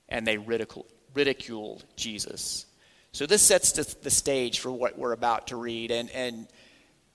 and 0.09 0.25
they 0.25 0.37
ridiculed 0.37 1.85
Jesus. 1.95 2.65
So 3.11 3.27
this 3.27 3.43
sets 3.43 3.71
the 3.71 4.09
stage 4.09 4.59
for 4.59 4.71
what 4.71 4.97
we're 4.97 5.11
about 5.11 5.47
to 5.47 5.55
read. 5.55 5.91
And, 5.91 6.09
and 6.09 6.47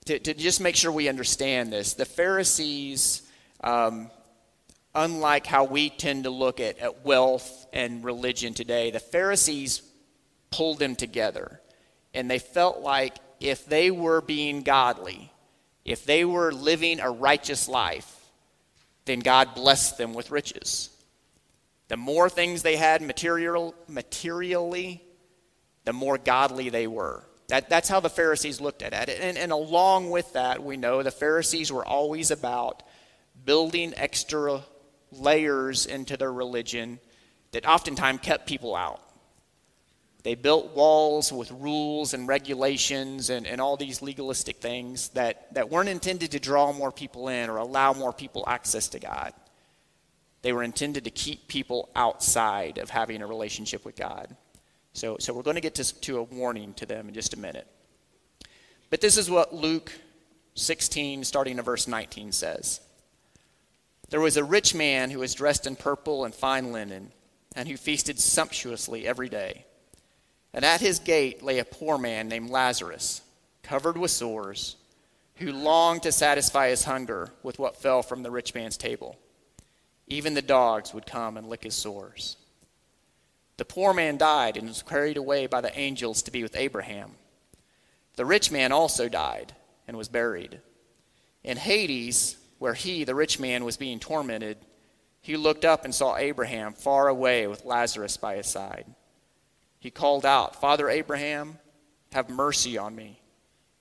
to, 0.05 0.17
to 0.19 0.33
just 0.33 0.61
make 0.61 0.77
sure 0.77 0.91
we 0.91 1.09
understand 1.09 1.73
this, 1.73 1.93
the 1.93 2.05
Pharisees, 2.05 3.23
um, 3.61 4.09
unlike 4.95 5.45
how 5.45 5.65
we 5.65 5.89
tend 5.89 6.23
to 6.23 6.29
look 6.29 6.61
at, 6.61 6.79
at 6.79 7.05
wealth 7.05 7.67
and 7.73 8.03
religion 8.03 8.53
today, 8.53 8.91
the 8.91 8.99
Pharisees 8.99 9.81
pulled 10.49 10.79
them 10.79 10.95
together. 10.95 11.59
And 12.13 12.31
they 12.31 12.39
felt 12.39 12.79
like 12.79 13.17
if 13.41 13.65
they 13.65 13.91
were 13.91 14.21
being 14.21 14.63
godly, 14.63 15.31
if 15.83 16.05
they 16.05 16.23
were 16.23 16.53
living 16.53 17.01
a 17.01 17.11
righteous 17.11 17.67
life, 17.67 18.18
then 19.09 19.19
God 19.19 19.55
blessed 19.55 19.97
them 19.97 20.13
with 20.13 20.31
riches. 20.31 20.89
The 21.87 21.97
more 21.97 22.29
things 22.29 22.61
they 22.61 22.75
had 22.75 23.01
material, 23.01 23.73
materially, 23.87 25.03
the 25.85 25.93
more 25.93 26.17
godly 26.17 26.69
they 26.69 26.85
were. 26.85 27.23
That, 27.47 27.67
that's 27.67 27.89
how 27.89 27.99
the 27.99 28.11
Pharisees 28.11 28.61
looked 28.61 28.83
at 28.83 28.93
it. 28.93 29.19
And, 29.19 29.37
and 29.37 29.51
along 29.51 30.11
with 30.11 30.33
that, 30.33 30.63
we 30.63 30.77
know 30.77 31.01
the 31.01 31.09
Pharisees 31.09 31.71
were 31.71 31.85
always 31.85 32.29
about 32.29 32.83
building 33.43 33.93
extra 33.97 34.63
layers 35.11 35.87
into 35.87 36.15
their 36.15 36.31
religion 36.31 36.99
that 37.51 37.65
oftentimes 37.65 38.19
kept 38.21 38.47
people 38.47 38.75
out. 38.75 39.01
They 40.23 40.35
built 40.35 40.75
walls 40.75 41.31
with 41.31 41.49
rules 41.51 42.13
and 42.13 42.27
regulations 42.27 43.29
and, 43.29 43.47
and 43.47 43.61
all 43.61 43.77
these 43.77 44.01
legalistic 44.01 44.57
things 44.57 45.09
that, 45.09 45.53
that 45.53 45.69
weren't 45.69 45.87
intended 45.87 46.31
to 46.31 46.39
draw 46.39 46.73
more 46.73 46.91
people 46.91 47.29
in 47.29 47.49
or 47.49 47.57
allow 47.57 47.93
more 47.93 48.11
people 48.11 48.43
access 48.45 48.89
to 48.89 48.99
God. 48.99 49.33
They 50.41 50.51
were 50.51 50.63
intended 50.63 51.05
to 51.05 51.11
keep 51.11 51.47
people 51.47 51.89
outside 51.95 52.77
of 52.77 52.89
having 52.89 53.21
a 53.21 53.27
relationship 53.27 53.85
with 53.85 53.95
God. 53.95 54.35
So, 54.93 55.17
so 55.19 55.33
we're 55.33 55.43
going 55.43 55.55
to 55.55 55.61
get 55.61 55.75
to, 55.75 55.99
to 56.01 56.17
a 56.17 56.23
warning 56.23 56.73
to 56.75 56.85
them 56.85 57.07
in 57.07 57.13
just 57.13 57.33
a 57.33 57.39
minute. 57.39 57.67
But 58.89 59.01
this 59.01 59.17
is 59.17 59.29
what 59.29 59.53
Luke 59.53 59.91
16, 60.55 61.23
starting 61.23 61.57
in 61.57 61.63
verse 61.63 61.87
19, 61.87 62.33
says 62.33 62.81
There 64.09 64.19
was 64.19 64.35
a 64.35 64.43
rich 64.43 64.75
man 64.75 65.11
who 65.11 65.19
was 65.19 65.33
dressed 65.33 65.67
in 65.67 65.77
purple 65.77 66.25
and 66.25 66.33
fine 66.33 66.73
linen, 66.73 67.11
and 67.55 67.69
who 67.69 67.77
feasted 67.77 68.19
sumptuously 68.19 69.07
every 69.07 69.29
day. 69.29 69.65
And 70.53 70.65
at 70.65 70.81
his 70.81 70.99
gate 70.99 71.43
lay 71.43 71.59
a 71.59 71.65
poor 71.65 71.97
man 71.97 72.27
named 72.27 72.49
Lazarus, 72.49 73.21
covered 73.61 73.97
with 73.97 74.11
sores, 74.11 74.75
who 75.35 75.51
longed 75.51 76.03
to 76.03 76.11
satisfy 76.11 76.69
his 76.69 76.83
hunger 76.83 77.29
with 77.43 77.59
what 77.59 77.77
fell 77.77 78.01
from 78.01 78.23
the 78.23 78.31
rich 78.31 78.53
man's 78.53 78.77
table. 78.77 79.17
Even 80.07 80.33
the 80.33 80.41
dogs 80.41 80.93
would 80.93 81.05
come 81.05 81.37
and 81.37 81.47
lick 81.47 81.63
his 81.63 81.75
sores. 81.75 82.35
The 83.57 83.65
poor 83.65 83.93
man 83.93 84.17
died 84.17 84.57
and 84.57 84.67
was 84.67 84.81
carried 84.81 85.17
away 85.17 85.45
by 85.45 85.61
the 85.61 85.77
angels 85.77 86.21
to 86.23 86.31
be 86.31 86.43
with 86.43 86.55
Abraham. 86.55 87.11
The 88.15 88.25
rich 88.25 88.51
man 88.51 88.71
also 88.71 89.07
died 89.07 89.53
and 89.87 89.97
was 89.97 90.07
buried. 90.07 90.59
In 91.43 91.57
Hades, 91.57 92.37
where 92.57 92.73
he, 92.73 93.03
the 93.03 93.15
rich 93.15 93.39
man, 93.39 93.63
was 93.63 93.77
being 93.77 93.99
tormented, 93.99 94.57
he 95.21 95.37
looked 95.37 95.65
up 95.65 95.85
and 95.85 95.93
saw 95.93 96.17
Abraham 96.17 96.73
far 96.73 97.07
away 97.07 97.47
with 97.47 97.65
Lazarus 97.65 98.17
by 98.17 98.35
his 98.35 98.47
side. 98.47 98.85
He 99.79 99.91
called 99.91 100.25
out, 100.25 100.59
Father 100.59 100.89
Abraham, 100.89 101.57
have 102.11 102.29
mercy 102.29 102.77
on 102.77 102.95
me, 102.95 103.21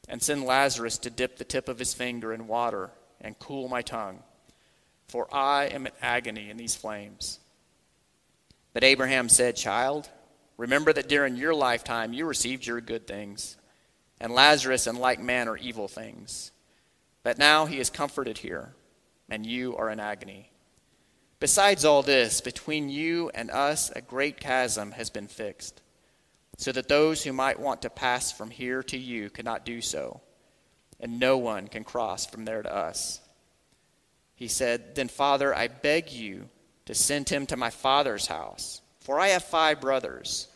and 0.08 0.22
send 0.22 0.44
Lazarus 0.44 0.98
to 0.98 1.10
dip 1.10 1.36
the 1.36 1.44
tip 1.44 1.68
of 1.68 1.78
his 1.78 1.94
finger 1.94 2.32
in 2.32 2.46
water 2.46 2.90
and 3.20 3.38
cool 3.38 3.68
my 3.68 3.82
tongue, 3.82 4.22
for 5.08 5.32
I 5.34 5.66
am 5.66 5.86
in 5.86 5.92
agony 6.00 6.50
in 6.50 6.56
these 6.56 6.76
flames. 6.76 7.40
But 8.72 8.84
Abraham 8.84 9.28
said, 9.28 9.56
Child, 9.56 10.08
remember 10.56 10.92
that 10.92 11.08
during 11.08 11.36
your 11.36 11.54
lifetime 11.54 12.12
you 12.12 12.26
received 12.26 12.66
your 12.66 12.80
good 12.80 13.06
things, 13.06 13.56
and 14.20 14.32
Lazarus 14.32 14.86
in 14.86 14.96
like 14.96 15.20
manner 15.20 15.56
evil 15.56 15.88
things. 15.88 16.52
But 17.24 17.38
now 17.38 17.66
he 17.66 17.80
is 17.80 17.90
comforted 17.90 18.38
here, 18.38 18.74
and 19.28 19.44
you 19.44 19.76
are 19.76 19.90
in 19.90 19.98
agony. 19.98 20.50
Besides 21.40 21.84
all 21.84 22.02
this, 22.02 22.40
between 22.40 22.88
you 22.88 23.30
and 23.34 23.50
us 23.50 23.90
a 23.90 24.00
great 24.00 24.40
chasm 24.40 24.92
has 24.92 25.10
been 25.10 25.28
fixed, 25.28 25.82
so 26.58 26.72
that 26.72 26.88
those 26.88 27.22
who 27.22 27.32
might 27.32 27.60
want 27.60 27.82
to 27.82 27.90
pass 27.90 28.32
from 28.32 28.50
here 28.50 28.82
to 28.82 28.98
you 28.98 29.30
cannot 29.30 29.64
do 29.64 29.80
so, 29.80 30.20
and 30.98 31.20
no 31.20 31.38
one 31.38 31.68
can 31.68 31.84
cross 31.84 32.26
from 32.26 32.44
there 32.44 32.62
to 32.62 32.74
us. 32.74 33.20
He 34.34 34.48
said, 34.48 34.96
Then, 34.96 35.06
Father, 35.08 35.54
I 35.54 35.68
beg 35.68 36.10
you 36.10 36.48
to 36.86 36.94
send 36.94 37.28
him 37.28 37.46
to 37.46 37.56
my 37.56 37.70
father's 37.70 38.26
house. 38.26 38.82
For 38.98 39.20
I 39.20 39.28
have 39.28 39.44
five 39.44 39.80
brothers, 39.80 40.48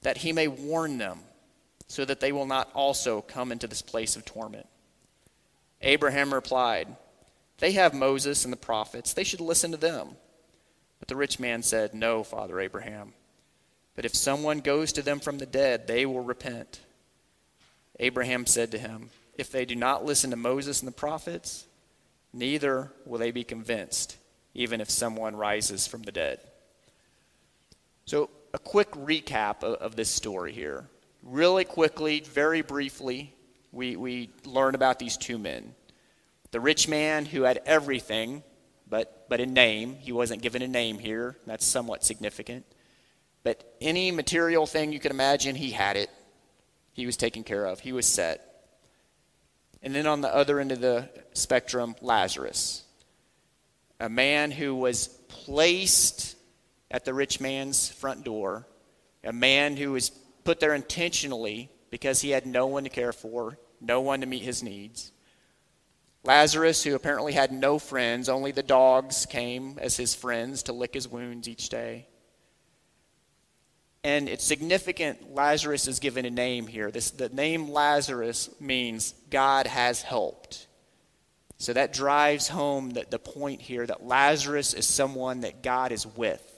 that 0.00 0.16
he 0.16 0.32
may 0.32 0.48
warn 0.48 0.96
them, 0.96 1.20
so 1.88 2.06
that 2.06 2.20
they 2.20 2.32
will 2.32 2.46
not 2.46 2.70
also 2.74 3.20
come 3.20 3.52
into 3.52 3.66
this 3.66 3.82
place 3.82 4.16
of 4.16 4.24
torment. 4.24 4.66
Abraham 5.82 6.32
replied, 6.32 6.88
They 7.58 7.72
have 7.72 7.92
Moses 7.92 8.44
and 8.44 8.52
the 8.52 8.56
prophets. 8.56 9.12
They 9.12 9.24
should 9.24 9.40
listen 9.42 9.72
to 9.72 9.76
them. 9.76 10.16
But 11.00 11.08
the 11.08 11.16
rich 11.16 11.38
man 11.38 11.62
said, 11.62 11.92
No, 11.92 12.24
Father 12.24 12.58
Abraham. 12.60 13.12
But 13.96 14.04
if 14.04 14.14
someone 14.14 14.60
goes 14.60 14.92
to 14.92 15.02
them 15.02 15.20
from 15.20 15.38
the 15.38 15.46
dead, 15.46 15.86
they 15.86 16.04
will 16.06 16.22
repent. 16.22 16.80
Abraham 18.00 18.46
said 18.46 18.70
to 18.72 18.78
him, 18.78 19.10
If 19.38 19.50
they 19.50 19.64
do 19.64 19.76
not 19.76 20.04
listen 20.04 20.30
to 20.30 20.36
Moses 20.36 20.80
and 20.80 20.88
the 20.88 20.92
prophets, 20.92 21.66
neither 22.32 22.90
will 23.06 23.18
they 23.18 23.30
be 23.30 23.44
convinced 23.44 24.16
even 24.54 24.80
if 24.80 24.88
someone 24.88 25.36
rises 25.36 25.86
from 25.86 26.02
the 26.02 26.12
dead. 26.12 26.40
So, 28.06 28.30
a 28.52 28.58
quick 28.58 28.90
recap 28.92 29.64
of, 29.64 29.96
this 29.96 30.08
story 30.08 30.52
here. 30.52 30.88
Really 31.24 31.64
quickly, 31.64 32.20
very 32.20 32.62
briefly, 32.62 33.34
we, 33.72 33.96
we 33.96 34.30
learn 34.44 34.76
about 34.76 35.00
these 35.00 35.16
two 35.16 35.38
men. 35.38 35.74
The 36.52 36.60
rich 36.60 36.86
man 36.86 37.24
who 37.24 37.42
had 37.42 37.60
everything, 37.66 38.44
but, 38.88 39.28
but 39.28 39.40
a 39.40 39.46
name. 39.46 39.96
He 39.96 40.12
wasn't 40.12 40.42
given 40.42 40.62
a 40.62 40.68
name 40.68 41.00
here. 41.00 41.36
That's 41.46 41.66
somewhat 41.66 42.04
significant. 42.04 42.64
But 43.44 43.76
any 43.80 44.10
material 44.10 44.66
thing 44.66 44.92
you 44.92 44.98
could 44.98 45.12
imagine, 45.12 45.54
he 45.54 45.70
had 45.70 45.96
it. 45.96 46.10
He 46.92 47.06
was 47.06 47.16
taken 47.16 47.44
care 47.44 47.66
of. 47.66 47.80
He 47.80 47.92
was 47.92 48.06
set. 48.06 48.50
And 49.82 49.94
then 49.94 50.06
on 50.06 50.22
the 50.22 50.34
other 50.34 50.58
end 50.58 50.72
of 50.72 50.80
the 50.80 51.08
spectrum, 51.34 51.94
Lazarus 52.00 52.84
a 54.00 54.08
man 54.08 54.50
who 54.50 54.74
was 54.74 55.08
placed 55.28 56.36
at 56.90 57.04
the 57.04 57.14
rich 57.14 57.40
man's 57.40 57.88
front 57.88 58.24
door, 58.24 58.66
a 59.22 59.32
man 59.32 59.76
who 59.76 59.92
was 59.92 60.10
put 60.10 60.60
there 60.60 60.74
intentionally 60.74 61.70
because 61.90 62.20
he 62.20 62.30
had 62.30 62.46
no 62.46 62.66
one 62.66 62.84
to 62.84 62.90
care 62.90 63.12
for, 63.12 63.58
no 63.80 64.00
one 64.00 64.20
to 64.20 64.26
meet 64.26 64.42
his 64.42 64.62
needs. 64.62 65.12
Lazarus, 66.22 66.82
who 66.82 66.94
apparently 66.94 67.32
had 67.32 67.52
no 67.52 67.78
friends, 67.78 68.28
only 68.28 68.50
the 68.50 68.62
dogs 68.62 69.26
came 69.26 69.78
as 69.80 69.96
his 69.96 70.14
friends 70.14 70.64
to 70.64 70.72
lick 70.72 70.94
his 70.94 71.08
wounds 71.08 71.48
each 71.48 71.68
day. 71.68 72.06
And 74.04 74.28
it's 74.28 74.44
significant 74.44 75.34
Lazarus 75.34 75.88
is 75.88 75.98
given 75.98 76.26
a 76.26 76.30
name 76.30 76.66
here. 76.66 76.90
This, 76.90 77.10
the 77.10 77.30
name 77.30 77.70
Lazarus 77.70 78.50
means 78.60 79.14
God 79.30 79.66
has 79.66 80.02
helped. 80.02 80.66
So 81.56 81.72
that 81.72 81.94
drives 81.94 82.48
home 82.48 82.90
the, 82.90 83.06
the 83.08 83.18
point 83.18 83.62
here 83.62 83.86
that 83.86 84.06
Lazarus 84.06 84.74
is 84.74 84.86
someone 84.86 85.40
that 85.40 85.62
God 85.62 85.90
is 85.90 86.06
with. 86.06 86.50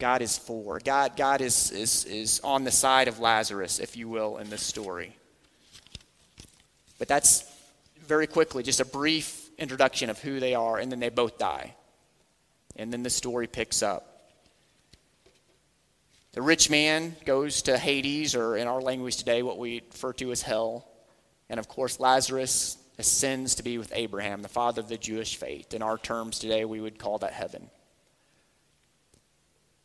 God 0.00 0.20
is 0.20 0.36
for. 0.36 0.80
God, 0.84 1.16
God 1.16 1.40
is, 1.40 1.70
is, 1.70 2.04
is 2.04 2.40
on 2.40 2.64
the 2.64 2.72
side 2.72 3.06
of 3.06 3.20
Lazarus, 3.20 3.78
if 3.78 3.96
you 3.96 4.08
will, 4.08 4.38
in 4.38 4.50
this 4.50 4.62
story. 4.62 5.14
But 6.98 7.06
that's 7.06 7.44
very 8.00 8.26
quickly 8.26 8.64
just 8.64 8.80
a 8.80 8.84
brief 8.84 9.48
introduction 9.58 10.10
of 10.10 10.18
who 10.18 10.40
they 10.40 10.54
are, 10.54 10.78
and 10.78 10.90
then 10.90 10.98
they 10.98 11.08
both 11.08 11.38
die. 11.38 11.76
And 12.74 12.92
then 12.92 13.04
the 13.04 13.10
story 13.10 13.46
picks 13.46 13.82
up. 13.82 14.15
The 16.36 16.42
rich 16.42 16.68
man 16.68 17.16
goes 17.24 17.62
to 17.62 17.78
Hades, 17.78 18.34
or 18.34 18.58
in 18.58 18.66
our 18.68 18.82
language 18.82 19.16
today, 19.16 19.42
what 19.42 19.56
we 19.56 19.80
refer 19.90 20.12
to 20.12 20.32
as 20.32 20.42
hell. 20.42 20.86
And 21.48 21.58
of 21.58 21.66
course, 21.66 21.98
Lazarus 21.98 22.76
ascends 22.98 23.54
to 23.54 23.62
be 23.62 23.78
with 23.78 23.90
Abraham, 23.94 24.42
the 24.42 24.48
father 24.48 24.82
of 24.82 24.88
the 24.90 24.98
Jewish 24.98 25.36
faith. 25.36 25.72
In 25.72 25.80
our 25.80 25.96
terms 25.96 26.38
today, 26.38 26.66
we 26.66 26.78
would 26.78 26.98
call 26.98 27.16
that 27.20 27.32
heaven. 27.32 27.70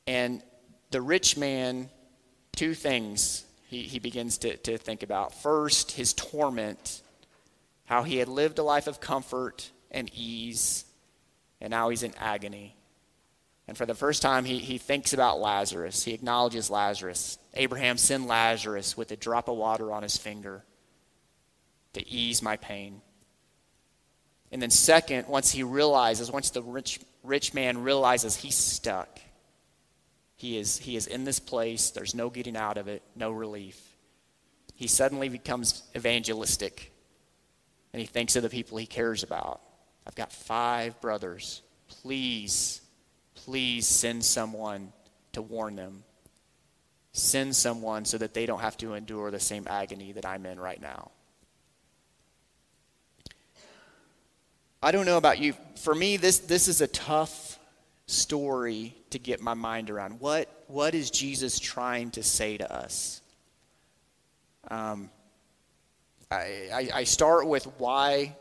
And 0.06 0.44
the 0.90 1.02
rich 1.02 1.38
man, 1.38 1.90
two 2.54 2.74
things 2.74 3.46
he, 3.68 3.84
he 3.84 4.00
begins 4.00 4.38
to, 4.40 4.58
to 4.58 4.78
think 4.78 5.04
about. 5.04 5.34
First, 5.34 5.94
his 5.94 6.14
torment, 6.14 7.02
how 7.86 8.04
he 8.04 8.18
had 8.18 8.28
lived 8.28 8.60
a 8.60 8.64
life 8.64 8.88
of 8.88 9.00
comfort 9.00 9.72
and 9.90 10.12
ease, 10.14 10.84
and 11.62 11.72
now 11.72 11.88
he's 11.88 12.04
in 12.04 12.14
agony. 12.20 12.76
And 13.68 13.78
for 13.78 13.86
the 13.86 13.96
first 13.96 14.22
time, 14.22 14.44
he, 14.46 14.60
he 14.60 14.78
thinks 14.78 15.14
about 15.14 15.40
Lazarus. 15.40 16.04
He 16.04 16.14
acknowledges 16.14 16.70
Lazarus. 16.70 17.38
Abraham 17.54 17.98
sent 17.98 18.28
Lazarus 18.28 18.98
with 18.98 19.12
a 19.12 19.16
drop 19.16 19.48
of 19.48 19.58
water 19.58 19.92
on 19.92 20.04
his 20.04 20.18
finger 20.18 20.64
to 21.94 22.08
ease 22.08 22.42
my 22.42 22.58
pain. 22.58 23.02
And 24.52 24.62
then, 24.62 24.70
second, 24.70 25.28
once 25.28 25.52
he 25.52 25.64
realizes, 25.64 26.32
once 26.32 26.50
the 26.50 26.62
rich, 26.62 27.00
rich 27.24 27.54
man 27.54 27.84
realizes 27.84 28.36
he's 28.36 28.58
stuck, 28.58 29.20
he 30.36 30.58
is, 30.58 30.78
he 30.78 30.96
is 30.96 31.08
in 31.08 31.24
this 31.24 31.40
place, 31.40 31.92
there's 31.92 32.16
no 32.16 32.30
getting 32.30 32.58
out 32.58 32.78
of 32.78 32.88
it, 32.88 33.04
no 33.16 33.32
relief, 33.32 33.80
he 34.76 34.88
suddenly 34.88 35.30
becomes 35.30 35.84
evangelistic. 35.96 36.92
And 37.94 38.00
he 38.00 38.08
thinks 38.08 38.36
of 38.36 38.42
the 38.42 38.50
people 38.50 38.78
he 38.78 38.88
cares 38.88 39.22
about. 39.22 39.62
I've 40.08 40.16
got 40.16 40.32
five 40.32 41.00
brothers. 41.02 41.62
Please, 41.88 42.82
please 43.46 43.88
send 43.88 44.24
someone 44.24 44.94
to 45.34 45.42
warn 45.42 45.76
them. 45.76 46.04
Send 47.14 47.56
someone 47.56 48.06
so 48.06 48.18
that 48.18 48.34
they 48.34 48.46
don't 48.46 48.62
have 48.62 48.78
to 48.78 48.94
endure 48.94 49.32
the 49.32 49.40
same 49.40 49.66
agony 49.68 50.12
that 50.12 50.26
I'm 50.26 50.46
in 50.46 50.60
right 50.60 50.82
now. 50.82 51.12
I 54.84 54.92
don't 54.92 55.06
know 55.06 55.18
about 55.18 55.40
you. 55.40 55.54
For 55.78 55.94
me, 55.94 56.18
this, 56.18 56.40
this 56.40 56.68
is 56.68 56.82
a 56.82 56.88
tough 56.88 57.60
story 58.06 58.96
to 59.10 59.20
get 59.20 59.42
my 59.42 59.54
mind 59.54 59.90
around. 59.90 60.20
What, 60.20 60.48
what 60.68 60.96
is 60.96 61.12
Jesus 61.12 61.60
trying 61.60 62.12
to 62.12 62.24
say 62.24 62.58
to 62.58 62.72
us? 62.72 63.22
Um, 64.70 65.10
I, 66.30 66.70
I, 66.74 66.90
I 66.94 67.04
start 67.04 67.48
with 67.48 67.66
why, 67.78 68.36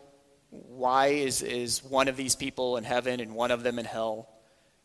why 0.51 1.09
is, 1.09 1.43
is 1.43 1.83
one 1.83 2.09
of 2.09 2.17
these 2.17 2.37
people 2.37 2.77
in 2.77 2.85
heaven 2.85 3.21
and 3.21 3.35
one 3.35 3.51
of 3.51 3.63
them 3.63 3.79
in 3.79 3.85
hell? 3.85 4.30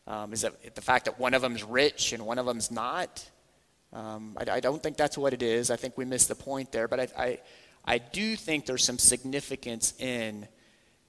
Um, 0.06 0.32
is 0.32 0.44
it 0.44 0.74
the 0.74 0.80
fact 0.80 1.06
that 1.06 1.18
one 1.18 1.34
of 1.34 1.42
them 1.42 1.56
is 1.56 1.64
rich 1.64 2.12
and 2.12 2.24
one 2.24 2.38
of 2.38 2.46
them's 2.46 2.70
not? 2.70 3.28
Um, 3.92 4.36
I, 4.36 4.50
I, 4.52 4.60
don't 4.60 4.82
think 4.82 4.96
that's 4.96 5.18
what 5.18 5.32
it 5.32 5.42
is. 5.42 5.70
I 5.70 5.76
think 5.76 5.96
we 5.96 6.04
missed 6.04 6.28
the 6.28 6.34
point 6.34 6.70
there. 6.70 6.86
But 6.86 7.00
I, 7.00 7.08
I, 7.16 7.38
I 7.84 7.98
do 7.98 8.36
think 8.36 8.66
there's 8.66 8.84
some 8.84 8.98
significance 8.98 9.94
in 9.98 10.46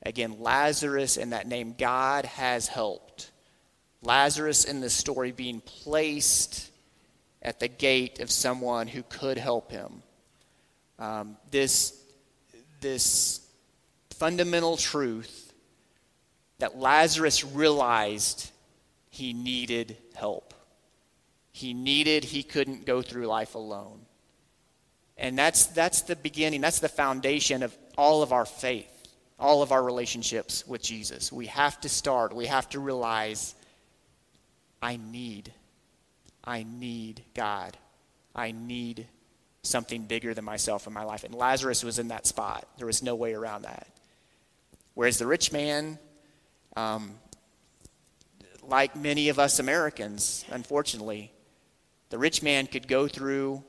Again, 0.03 0.39
Lazarus 0.39 1.17
and 1.17 1.33
that 1.33 1.47
name, 1.47 1.75
God 1.77 2.25
has 2.25 2.67
helped. 2.67 3.31
Lazarus 4.01 4.63
in 4.63 4.79
this 4.79 4.93
story 4.93 5.31
being 5.31 5.59
placed 5.61 6.69
at 7.41 7.59
the 7.59 7.67
gate 7.67 8.19
of 8.19 8.29
someone 8.29 8.87
who 8.87 9.03
could 9.03 9.37
help 9.37 9.71
him. 9.71 10.03
Um, 10.99 11.37
this, 11.51 11.99
this 12.79 13.45
fundamental 14.11 14.77
truth 14.77 15.53
that 16.59 16.77
Lazarus 16.77 17.43
realized 17.43 18.51
he 19.09 19.33
needed 19.33 19.97
help. 20.15 20.53
He 21.51 21.73
needed, 21.73 22.23
he 22.23 22.43
couldn't 22.43 22.85
go 22.85 23.01
through 23.01 23.25
life 23.25 23.55
alone. 23.55 24.01
And 25.17 25.37
that's, 25.37 25.67
that's 25.67 26.01
the 26.01 26.15
beginning, 26.15 26.61
that's 26.61 26.79
the 26.79 26.89
foundation 26.89 27.63
of 27.63 27.75
all 27.97 28.21
of 28.21 28.31
our 28.31 28.45
faith 28.45 28.97
all 29.39 29.61
of 29.61 29.71
our 29.71 29.83
relationships 29.83 30.65
with 30.67 30.81
Jesus. 30.81 31.31
We 31.31 31.45
have 31.47 31.79
to 31.81 31.89
start, 31.89 32.35
we 32.35 32.47
have 32.47 32.69
to 32.69 32.79
realize 32.79 33.55
I 34.81 34.97
need, 34.97 35.51
I 36.43 36.63
need 36.63 37.23
God. 37.33 37.77
I 38.35 38.51
need 38.51 39.07
something 39.63 40.03
bigger 40.03 40.33
than 40.33 40.45
myself 40.45 40.87
in 40.87 40.93
my 40.93 41.03
life. 41.03 41.23
And 41.23 41.33
Lazarus 41.33 41.83
was 41.83 41.99
in 41.99 42.09
that 42.09 42.25
spot. 42.25 42.67
There 42.77 42.87
was 42.87 43.03
no 43.03 43.15
way 43.15 43.33
around 43.33 43.63
that. 43.63 43.87
Whereas 44.93 45.17
the 45.17 45.25
rich 45.25 45.51
man, 45.51 45.99
um, 46.75 47.15
like 48.67 48.95
many 48.95 49.29
of 49.29 49.39
us 49.39 49.59
Americans, 49.59 50.45
unfortunately, 50.51 51.31
the 52.09 52.17
rich 52.17 52.43
man 52.43 52.67
could 52.67 52.87
go 52.87 53.07
through 53.07 53.63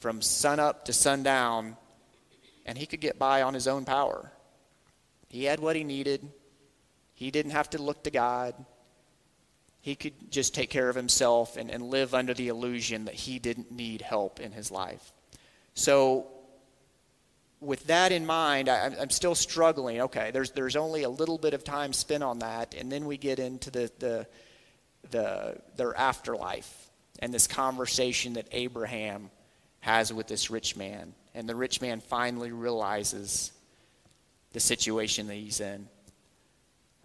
from 0.00 0.20
sunup 0.20 0.84
to 0.84 0.92
sundown 0.92 1.76
and 2.64 2.76
he 2.76 2.86
could 2.86 3.00
get 3.00 3.18
by 3.18 3.42
on 3.42 3.54
his 3.54 3.68
own 3.68 3.84
power. 3.84 4.32
He 5.28 5.44
had 5.44 5.60
what 5.60 5.76
he 5.76 5.84
needed. 5.84 6.28
He 7.14 7.30
didn't 7.30 7.52
have 7.52 7.70
to 7.70 7.82
look 7.82 8.02
to 8.04 8.10
God. 8.10 8.54
He 9.80 9.94
could 9.94 10.30
just 10.30 10.54
take 10.54 10.70
care 10.70 10.88
of 10.88 10.96
himself 10.96 11.56
and, 11.56 11.70
and 11.70 11.90
live 11.90 12.12
under 12.12 12.34
the 12.34 12.48
illusion 12.48 13.04
that 13.04 13.14
he 13.14 13.38
didn't 13.38 13.70
need 13.70 14.02
help 14.02 14.40
in 14.40 14.50
his 14.52 14.70
life. 14.70 15.12
So, 15.74 16.26
with 17.60 17.86
that 17.86 18.12
in 18.12 18.26
mind, 18.26 18.68
I, 18.68 18.88
am 18.98 19.10
still 19.10 19.34
struggling. 19.34 20.02
Okay, 20.02 20.30
there's, 20.30 20.50
there's 20.50 20.76
only 20.76 21.02
a 21.04 21.08
little 21.08 21.38
bit 21.38 21.54
of 21.54 21.64
time 21.64 21.92
spent 21.92 22.22
on 22.22 22.40
that, 22.40 22.74
and 22.74 22.90
then 22.90 23.06
we 23.06 23.16
get 23.16 23.38
into 23.38 23.70
the, 23.70 23.90
the, 23.98 24.26
the, 25.10 25.60
their 25.76 25.96
afterlife 25.96 26.90
and 27.20 27.32
this 27.32 27.46
conversation 27.46 28.34
that 28.34 28.46
Abraham 28.52 29.30
has 29.80 30.12
with 30.12 30.26
this 30.26 30.50
rich 30.50 30.76
man. 30.76 31.14
And 31.34 31.48
the 31.48 31.54
rich 31.54 31.80
man 31.80 32.00
finally 32.00 32.52
realizes 32.52 33.52
the 34.52 34.60
situation 34.60 35.26
that 35.28 35.34
he's 35.34 35.60
in. 35.60 35.88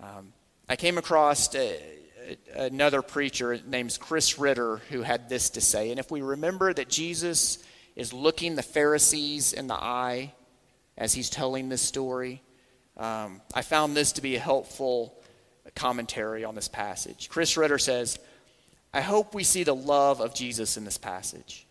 Um, 0.02 0.34
I 0.68 0.76
came 0.76 0.98
across 0.98 1.54
a, 1.56 1.80
a, 2.56 2.66
another 2.66 3.02
preacher 3.02 3.60
named 3.68 3.98
Chris 4.00 4.40
Ritter 4.40 4.78
who 4.90 5.02
had 5.02 5.30
this 5.30 5.52
to 5.52 5.62
say. 5.62 5.92
And 5.92 6.00
if 6.00 6.12
we 6.12 6.22
remember 6.22 6.74
that 6.74 6.90
Jesus 6.90 7.60
is 7.96 8.14
looking 8.14 8.56
the 8.56 8.64
Pharisees 8.64 9.54
in 9.54 9.68
the 9.68 9.76
eye 9.76 10.34
as 10.98 11.14
he's 11.14 11.30
telling 11.30 11.70
this 11.70 11.82
story, 11.82 12.42
um, 12.98 13.42
I 13.54 13.62
found 13.62 13.96
this 13.96 14.12
to 14.14 14.22
be 14.22 14.36
a 14.36 14.40
helpful 14.40 15.22
commentary 15.76 16.44
on 16.44 16.56
this 16.56 16.68
passage. 16.68 17.30
Chris 17.30 17.56
Ritter 17.56 17.78
says, 17.78 18.20
I 18.94 19.02
hope 19.02 19.34
we 19.34 19.44
see 19.44 19.64
the 19.64 19.76
love 19.76 20.20
of 20.20 20.34
Jesus 20.34 20.78
in 20.78 20.84
this 20.84 20.98
passage. 20.98 21.66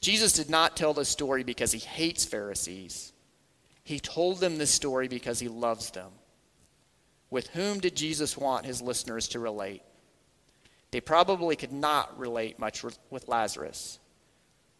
Jesus 0.00 0.32
did 0.32 0.50
not 0.50 0.76
tell 0.76 0.94
this 0.94 1.08
story 1.08 1.44
because 1.44 1.72
he 1.72 1.78
hates 1.78 2.24
Pharisees. 2.24 3.12
He 3.84 4.00
told 4.00 4.40
them 4.40 4.58
this 4.58 4.70
story 4.70 5.08
because 5.08 5.38
he 5.38 5.48
loves 5.48 5.90
them. 5.90 6.10
With 7.30 7.48
whom 7.48 7.78
did 7.78 7.94
Jesus 7.94 8.36
want 8.36 8.66
his 8.66 8.82
listeners 8.82 9.28
to 9.28 9.38
relate? 9.38 9.82
They 10.90 11.00
probably 11.00 11.54
could 11.54 11.72
not 11.72 12.18
relate 12.18 12.58
much 12.58 12.82
with 12.82 13.28
Lazarus. 13.28 14.00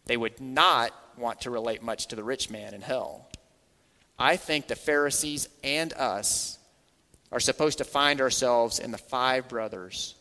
They 0.05 0.17
would 0.17 0.41
not 0.41 0.91
want 1.17 1.41
to 1.41 1.51
relate 1.51 1.81
much 1.81 2.07
to 2.07 2.15
the 2.17 2.23
rich 2.23 2.49
man 2.49 2.73
in 2.73 2.81
hell. 2.81 3.29
I 4.21 4.37
think 4.37 4.67
the 4.67 4.75
Pharisees 4.75 5.49
and 5.63 5.91
us 5.93 6.59
are 7.31 7.39
supposed 7.39 7.79
to 7.79 7.83
find 7.83 8.21
ourselves 8.21 8.77
in 8.77 8.91
the 8.91 8.99
five 8.99 9.49
brothers 9.49 10.13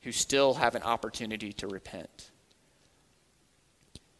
who 0.00 0.12
still 0.12 0.54
have 0.54 0.74
an 0.74 0.82
opportunity 0.82 1.52
to 1.52 1.66
repent. 1.66 2.30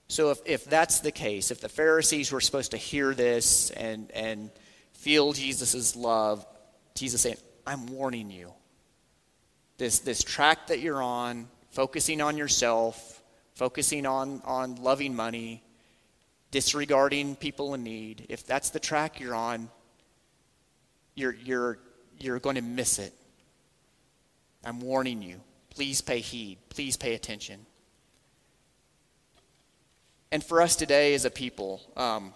So, 0.09 0.31
if, 0.31 0.41
if 0.45 0.65
that's 0.67 1.01
the 1.01 1.11
case, 1.11 1.51
if 1.51 1.63
the 1.63 1.71
Pharisees 1.71 2.31
were 2.31 2.43
supposed 2.43 2.73
to 2.73 2.77
hear 2.77 3.15
this 3.15 3.71
and, 3.71 4.11
and 4.11 4.51
feel 4.93 5.33
Jesus' 5.33 5.97
love, 5.97 6.47
Jesus 6.95 7.23
saying, 7.23 7.37
I'm 7.67 7.87
warning 7.87 8.31
you. 8.31 8.53
This, 9.79 10.01
this 10.01 10.23
track 10.23 10.67
that 10.67 10.81
you're 10.81 11.03
on, 11.03 11.49
focusing 11.71 12.21
on 12.21 12.37
yourself, 12.37 13.23
focusing 13.55 14.05
on, 14.05 14.43
on 14.45 14.77
loving 14.77 15.17
money, 15.17 15.63
disregarding 16.51 17.37
people 17.37 17.75
in 17.75 17.83
need, 17.83 18.27
if 18.29 18.47
that's 18.47 18.71
the 18.71 18.81
track 18.81 19.21
you're 19.21 19.35
on, 19.35 19.69
you're, 21.15 21.35
you're, 21.35 21.79
you're 22.19 22.39
going 22.39 22.57
to 22.57 22.63
miss 22.63 22.99
it. 22.99 23.13
I'm 24.65 24.81
warning 24.81 25.23
you. 25.23 25.41
Please 25.71 26.01
pay 26.01 26.21
heed. 26.21 26.59
Please 26.71 26.97
pay 26.97 27.15
attention 27.15 27.67
and 30.31 30.45
for 30.45 30.61
us 30.61 30.77
today 30.77 31.15
as 31.15 31.25
a 31.25 31.31
people, 31.31 31.81
um, 31.97 32.35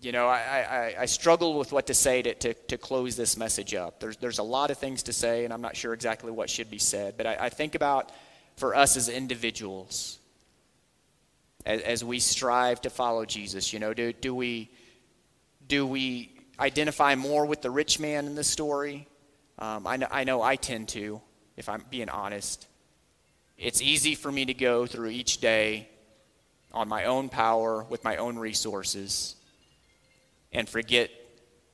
you 0.00 0.12
know, 0.12 0.28
I, 0.28 0.38
I, 0.38 0.94
I, 1.00 1.06
struggle 1.06 1.58
with 1.58 1.72
what 1.72 1.88
to 1.88 1.94
say 1.94 2.22
to, 2.22 2.32
to, 2.32 2.54
to, 2.54 2.78
close 2.78 3.16
this 3.16 3.36
message 3.36 3.74
up. 3.74 4.00
There's, 4.00 4.16
there's 4.16 4.38
a 4.38 4.42
lot 4.42 4.70
of 4.70 4.78
things 4.78 5.02
to 5.04 5.12
say, 5.12 5.44
and 5.44 5.52
I'm 5.52 5.60
not 5.60 5.76
sure 5.76 5.92
exactly 5.92 6.30
what 6.30 6.48
should 6.48 6.70
be 6.70 6.78
said. 6.78 7.18
But 7.18 7.26
I, 7.26 7.36
I 7.38 7.48
think 7.50 7.74
about 7.74 8.10
for 8.56 8.74
us 8.74 8.96
as 8.96 9.10
individuals, 9.10 10.18
as, 11.66 11.80
as, 11.82 12.04
we 12.04 12.18
strive 12.18 12.80
to 12.82 12.90
follow 12.90 13.24
Jesus, 13.24 13.72
you 13.72 13.78
know, 13.78 13.92
do, 13.92 14.12
do, 14.12 14.34
we, 14.34 14.70
do 15.66 15.86
we 15.86 16.32
identify 16.58 17.14
more 17.14 17.46
with 17.46 17.62
the 17.62 17.70
rich 17.70 17.98
man 17.98 18.26
in 18.26 18.34
this 18.34 18.48
story? 18.48 19.06
Um, 19.58 19.86
I, 19.86 19.96
know, 19.96 20.08
I 20.10 20.24
know 20.24 20.42
I 20.42 20.56
tend 20.56 20.88
to, 20.90 21.20
if 21.56 21.68
I'm 21.68 21.84
being 21.90 22.08
honest. 22.08 22.66
It's 23.58 23.82
easy 23.82 24.14
for 24.14 24.32
me 24.32 24.46
to 24.46 24.54
go 24.54 24.86
through 24.86 25.10
each 25.10 25.38
day 25.38 25.88
on 26.72 26.88
my 26.88 27.04
own 27.04 27.28
power, 27.28 27.84
with 27.84 28.04
my 28.04 28.16
own 28.16 28.38
resources, 28.38 29.36
and 30.52 30.68
forget 30.68 31.10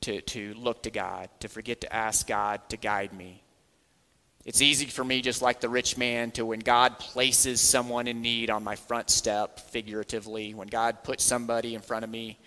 to, 0.03 0.21
to 0.23 0.55
look 0.55 0.83
to 0.85 0.91
God, 0.91 1.29
to 1.41 1.49
forget 1.49 1.83
to 1.83 1.95
ask 1.95 2.27
God 2.27 2.61
to 2.71 2.77
guide 2.77 3.13
me. 3.13 3.43
It's 4.47 4.63
easy 4.63 4.87
for 4.87 5.03
me, 5.03 5.23
just 5.23 5.43
like 5.43 5.61
the 5.61 5.69
rich 5.69 5.99
man, 5.99 6.31
to 6.33 6.47
when 6.47 6.61
God 6.61 7.01
places 7.01 7.61
someone 7.61 8.07
in 8.07 8.23
need 8.23 8.49
on 8.49 8.63
my 8.63 8.77
front 8.77 9.11
step, 9.11 9.59
figuratively, 9.59 10.55
when 10.55 10.69
God 10.69 11.03
puts 11.03 11.25
somebody 11.25 11.75
in 11.75 11.81
front 11.81 12.05
of 12.05 12.11
me, 12.11 12.39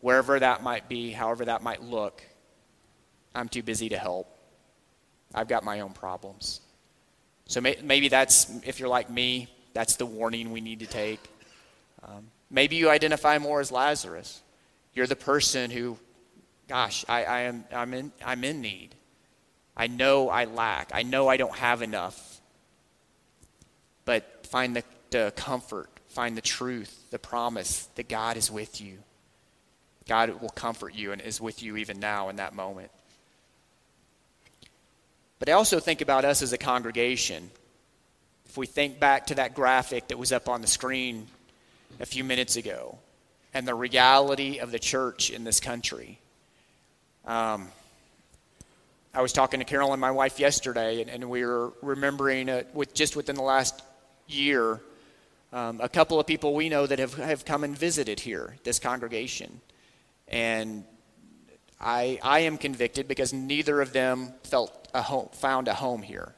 wherever 0.00 0.38
that 0.38 0.62
might 0.62 0.88
be, 0.88 1.10
however 1.10 1.46
that 1.46 1.60
might 1.60 1.82
look, 1.82 2.22
I'm 3.34 3.48
too 3.48 3.64
busy 3.64 3.88
to 3.88 3.98
help. 3.98 4.28
I've 5.34 5.48
got 5.48 5.64
my 5.64 5.80
own 5.80 5.92
problems. 5.92 6.60
So 7.46 7.60
maybe 7.60 8.06
that's, 8.06 8.48
if 8.64 8.78
you're 8.78 8.88
like 8.88 9.10
me, 9.10 9.48
that's 9.74 9.96
the 9.96 10.06
warning 10.06 10.52
we 10.52 10.60
need 10.60 10.78
to 10.80 10.86
take. 10.86 11.20
Um, 12.04 12.28
maybe 12.48 12.76
you 12.76 12.90
identify 12.90 13.38
more 13.38 13.60
as 13.60 13.72
Lazarus. 13.72 14.40
You're 14.94 15.08
the 15.08 15.16
person 15.16 15.72
who, 15.72 15.98
gosh, 16.68 17.04
I, 17.08 17.24
I 17.24 17.40
am, 17.40 17.64
I'm, 17.72 17.92
in, 17.92 18.12
I'm 18.24 18.44
in 18.44 18.60
need. 18.60 18.94
I 19.80 19.86
know 19.86 20.28
I 20.28 20.44
lack. 20.44 20.90
I 20.92 21.04
know 21.04 21.28
I 21.28 21.38
don't 21.38 21.56
have 21.56 21.80
enough. 21.80 22.42
But 24.04 24.46
find 24.46 24.76
the, 24.76 24.84
the 25.08 25.32
comfort, 25.34 25.88
find 26.08 26.36
the 26.36 26.42
truth, 26.42 27.06
the 27.10 27.18
promise 27.18 27.88
that 27.94 28.06
God 28.06 28.36
is 28.36 28.50
with 28.50 28.78
you. 28.82 28.98
God 30.06 30.38
will 30.42 30.50
comfort 30.50 30.94
you 30.94 31.12
and 31.12 31.22
is 31.22 31.40
with 31.40 31.62
you 31.62 31.78
even 31.78 31.98
now 31.98 32.28
in 32.28 32.36
that 32.36 32.54
moment. 32.54 32.90
But 35.38 35.48
I 35.48 35.52
also 35.52 35.80
think 35.80 36.02
about 36.02 36.26
us 36.26 36.42
as 36.42 36.52
a 36.52 36.58
congregation. 36.58 37.50
If 38.50 38.58
we 38.58 38.66
think 38.66 39.00
back 39.00 39.28
to 39.28 39.36
that 39.36 39.54
graphic 39.54 40.08
that 40.08 40.18
was 40.18 40.30
up 40.30 40.46
on 40.46 40.60
the 40.60 40.66
screen 40.66 41.26
a 42.00 42.04
few 42.04 42.22
minutes 42.22 42.56
ago 42.56 42.98
and 43.54 43.66
the 43.66 43.74
reality 43.74 44.58
of 44.58 44.72
the 44.72 44.78
church 44.78 45.30
in 45.30 45.44
this 45.44 45.58
country. 45.58 46.18
Um, 47.24 47.68
I 49.12 49.22
was 49.22 49.32
talking 49.32 49.58
to 49.58 49.66
Carol 49.66 49.92
and 49.92 50.00
my 50.00 50.12
wife 50.12 50.38
yesterday, 50.38 51.00
and, 51.00 51.10
and 51.10 51.28
we 51.28 51.44
were 51.44 51.72
remembering 51.82 52.48
uh, 52.48 52.62
with 52.72 52.94
just 52.94 53.16
within 53.16 53.34
the 53.34 53.42
last 53.42 53.82
year, 54.28 54.80
um, 55.52 55.80
a 55.82 55.88
couple 55.88 56.20
of 56.20 56.28
people 56.28 56.54
we 56.54 56.68
know 56.68 56.86
that 56.86 57.00
have, 57.00 57.14
have 57.14 57.44
come 57.44 57.64
and 57.64 57.76
visited 57.76 58.20
here, 58.20 58.54
this 58.62 58.78
congregation. 58.78 59.60
And 60.28 60.84
I, 61.80 62.20
I 62.22 62.40
am 62.40 62.56
convicted 62.56 63.08
because 63.08 63.32
neither 63.32 63.80
of 63.80 63.92
them 63.92 64.32
felt 64.44 64.88
a 64.94 65.02
home, 65.02 65.28
found 65.32 65.66
a 65.66 65.74
home 65.74 66.02
here. 66.02 66.32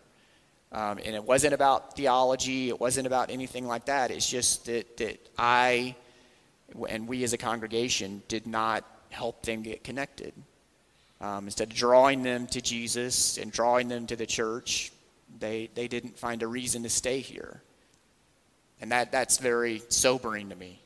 Um, 0.73 0.99
and 1.05 1.15
it 1.15 1.23
wasn't 1.23 1.53
about 1.53 1.95
theology, 1.95 2.71
it 2.71 2.81
wasn't 2.81 3.07
about 3.07 3.31
anything 3.31 3.67
like 3.67 3.85
that. 3.85 4.11
It's 4.11 4.29
just 4.29 4.65
that, 4.65 4.97
that 4.97 5.29
I 5.37 5.95
and 6.89 7.07
we 7.07 7.23
as 7.25 7.35
a 7.35 7.39
congregation 7.39 8.23
did 8.29 8.47
not 8.47 8.85
help 9.11 9.43
them 9.43 9.61
get 9.61 9.85
connected. 9.85 10.33
Um, 11.23 11.45
instead 11.45 11.71
of 11.71 11.75
drawing 11.75 12.23
them 12.23 12.47
to 12.49 12.61
Jesus 12.61 13.39
and 13.39 13.51
drawing 13.51 13.89
them 13.89 14.07
to 14.09 14.17
the 14.17 14.27
church, 14.27 14.93
they, 15.39 15.71
they 15.75 15.87
didn't 15.89 16.19
find 16.19 16.43
a 16.43 16.47
reason 16.49 16.83
to 16.83 16.89
stay 16.91 17.21
here. 17.21 17.63
And 18.81 18.91
that, 18.91 19.13
that's 19.13 19.39
very 19.39 19.83
sobering 19.89 20.51
to 20.51 20.57
me 20.57 20.81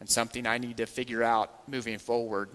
and 0.00 0.08
something 0.08 0.46
I 0.46 0.58
need 0.58 0.78
to 0.78 0.86
figure 0.86 1.22
out 1.22 1.68
moving 1.68 1.98
forward 1.98 2.48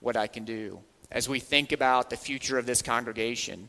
what 0.00 0.16
I 0.16 0.26
can 0.26 0.44
do. 0.44 0.80
As 1.10 1.28
we 1.28 1.40
think 1.40 1.72
about 1.72 2.10
the 2.10 2.16
future 2.16 2.58
of 2.58 2.66
this 2.66 2.82
congregation, 2.82 3.68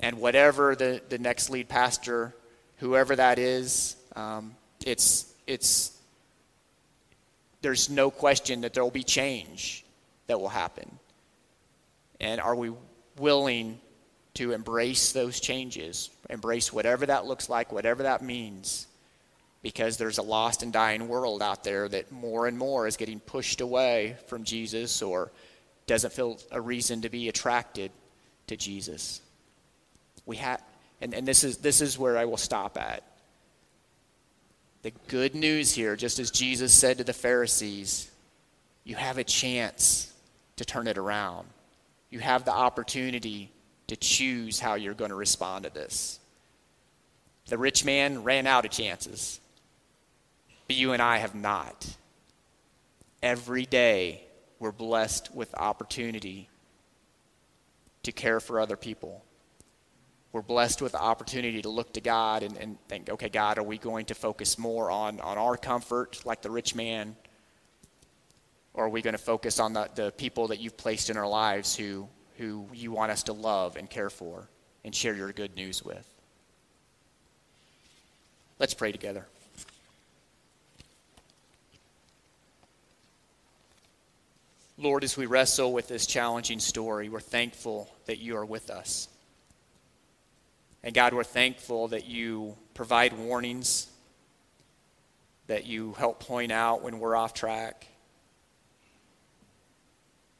and 0.00 0.20
whatever 0.20 0.76
the, 0.76 1.00
the 1.08 1.18
next 1.18 1.50
lead 1.50 1.68
pastor, 1.68 2.34
whoever 2.76 3.16
that 3.16 3.38
is, 3.38 3.96
um, 4.16 4.54
it's, 4.84 5.32
it's, 5.46 5.98
there's 7.62 7.88
no 7.88 8.10
question 8.10 8.60
that 8.60 8.74
there 8.74 8.84
will 8.84 8.90
be 8.90 9.02
change 9.02 9.84
that 10.26 10.38
will 10.38 10.48
happen. 10.48 10.98
And 12.20 12.40
are 12.40 12.54
we 12.54 12.72
willing 13.18 13.80
to 14.34 14.52
embrace 14.52 15.12
those 15.12 15.40
changes? 15.40 16.10
embrace 16.30 16.72
whatever 16.72 17.06
that 17.06 17.26
looks 17.26 17.48
like, 17.48 17.72
whatever 17.72 18.04
that 18.04 18.22
means, 18.22 18.86
because 19.62 19.96
there's 19.96 20.18
a 20.18 20.22
lost 20.22 20.62
and 20.62 20.72
dying 20.72 21.08
world 21.08 21.42
out 21.42 21.64
there 21.64 21.88
that 21.88 22.12
more 22.12 22.46
and 22.46 22.56
more 22.56 22.86
is 22.86 22.96
getting 22.96 23.20
pushed 23.20 23.60
away 23.60 24.16
from 24.26 24.44
Jesus 24.44 25.02
or 25.02 25.30
doesn't 25.86 26.12
feel 26.12 26.38
a 26.50 26.60
reason 26.60 27.02
to 27.02 27.08
be 27.08 27.28
attracted 27.28 27.90
to 28.46 28.56
Jesus. 28.56 29.20
We 30.26 30.36
have, 30.36 30.62
and, 31.00 31.14
and 31.14 31.26
this 31.26 31.44
is 31.44 31.58
this 31.58 31.80
is 31.80 31.98
where 31.98 32.16
I 32.16 32.24
will 32.24 32.36
stop 32.36 32.78
at. 32.78 33.02
The 34.82 34.92
good 35.08 35.34
news 35.34 35.72
here, 35.72 35.96
just 35.96 36.18
as 36.18 36.30
Jesus 36.30 36.72
said 36.72 36.98
to 36.98 37.04
the 37.04 37.12
Pharisees, 37.12 38.10
you 38.84 38.96
have 38.96 39.16
a 39.16 39.24
chance 39.24 40.12
to 40.56 40.64
turn 40.64 40.86
it 40.86 40.98
around. 40.98 41.48
You 42.14 42.20
have 42.20 42.44
the 42.44 42.52
opportunity 42.52 43.50
to 43.88 43.96
choose 43.96 44.60
how 44.60 44.74
you're 44.74 44.94
going 44.94 45.08
to 45.08 45.16
respond 45.16 45.64
to 45.64 45.70
this. 45.70 46.20
The 47.46 47.58
rich 47.58 47.84
man 47.84 48.22
ran 48.22 48.46
out 48.46 48.64
of 48.64 48.70
chances, 48.70 49.40
but 50.68 50.76
you 50.76 50.92
and 50.92 51.02
I 51.02 51.16
have 51.16 51.34
not. 51.34 51.96
Every 53.20 53.66
day, 53.66 54.22
we're 54.60 54.70
blessed 54.70 55.34
with 55.34 55.52
opportunity 55.56 56.48
to 58.04 58.12
care 58.12 58.38
for 58.38 58.60
other 58.60 58.76
people. 58.76 59.24
We're 60.30 60.42
blessed 60.42 60.82
with 60.82 60.92
the 60.92 61.02
opportunity 61.02 61.62
to 61.62 61.68
look 61.68 61.94
to 61.94 62.00
God 62.00 62.44
and, 62.44 62.56
and 62.58 62.78
think, 62.86 63.10
okay, 63.10 63.28
God, 63.28 63.58
are 63.58 63.64
we 63.64 63.76
going 63.76 64.06
to 64.06 64.14
focus 64.14 64.56
more 64.56 64.88
on, 64.88 65.18
on 65.18 65.36
our 65.36 65.56
comfort 65.56 66.24
like 66.24 66.42
the 66.42 66.50
rich 66.52 66.76
man? 66.76 67.16
Or 68.74 68.86
are 68.86 68.88
we 68.88 69.02
going 69.02 69.12
to 69.12 69.18
focus 69.18 69.60
on 69.60 69.72
the, 69.72 69.88
the 69.94 70.10
people 70.12 70.48
that 70.48 70.60
you've 70.60 70.76
placed 70.76 71.08
in 71.08 71.16
our 71.16 71.28
lives 71.28 71.76
who, 71.76 72.08
who 72.36 72.68
you 72.72 72.90
want 72.90 73.12
us 73.12 73.22
to 73.24 73.32
love 73.32 73.76
and 73.76 73.88
care 73.88 74.10
for 74.10 74.48
and 74.84 74.94
share 74.94 75.14
your 75.14 75.32
good 75.32 75.54
news 75.54 75.84
with? 75.84 76.08
Let's 78.58 78.74
pray 78.74 78.92
together. 78.92 79.26
Lord, 84.76 85.04
as 85.04 85.16
we 85.16 85.26
wrestle 85.26 85.72
with 85.72 85.86
this 85.86 86.04
challenging 86.04 86.58
story, 86.58 87.08
we're 87.08 87.20
thankful 87.20 87.88
that 88.06 88.18
you 88.18 88.36
are 88.36 88.44
with 88.44 88.70
us. 88.70 89.08
And 90.82 90.92
God, 90.92 91.14
we're 91.14 91.22
thankful 91.22 91.88
that 91.88 92.06
you 92.06 92.56
provide 92.74 93.12
warnings, 93.12 93.86
that 95.46 95.64
you 95.64 95.92
help 95.92 96.20
point 96.20 96.50
out 96.50 96.82
when 96.82 96.98
we're 96.98 97.14
off 97.14 97.34
track. 97.34 97.86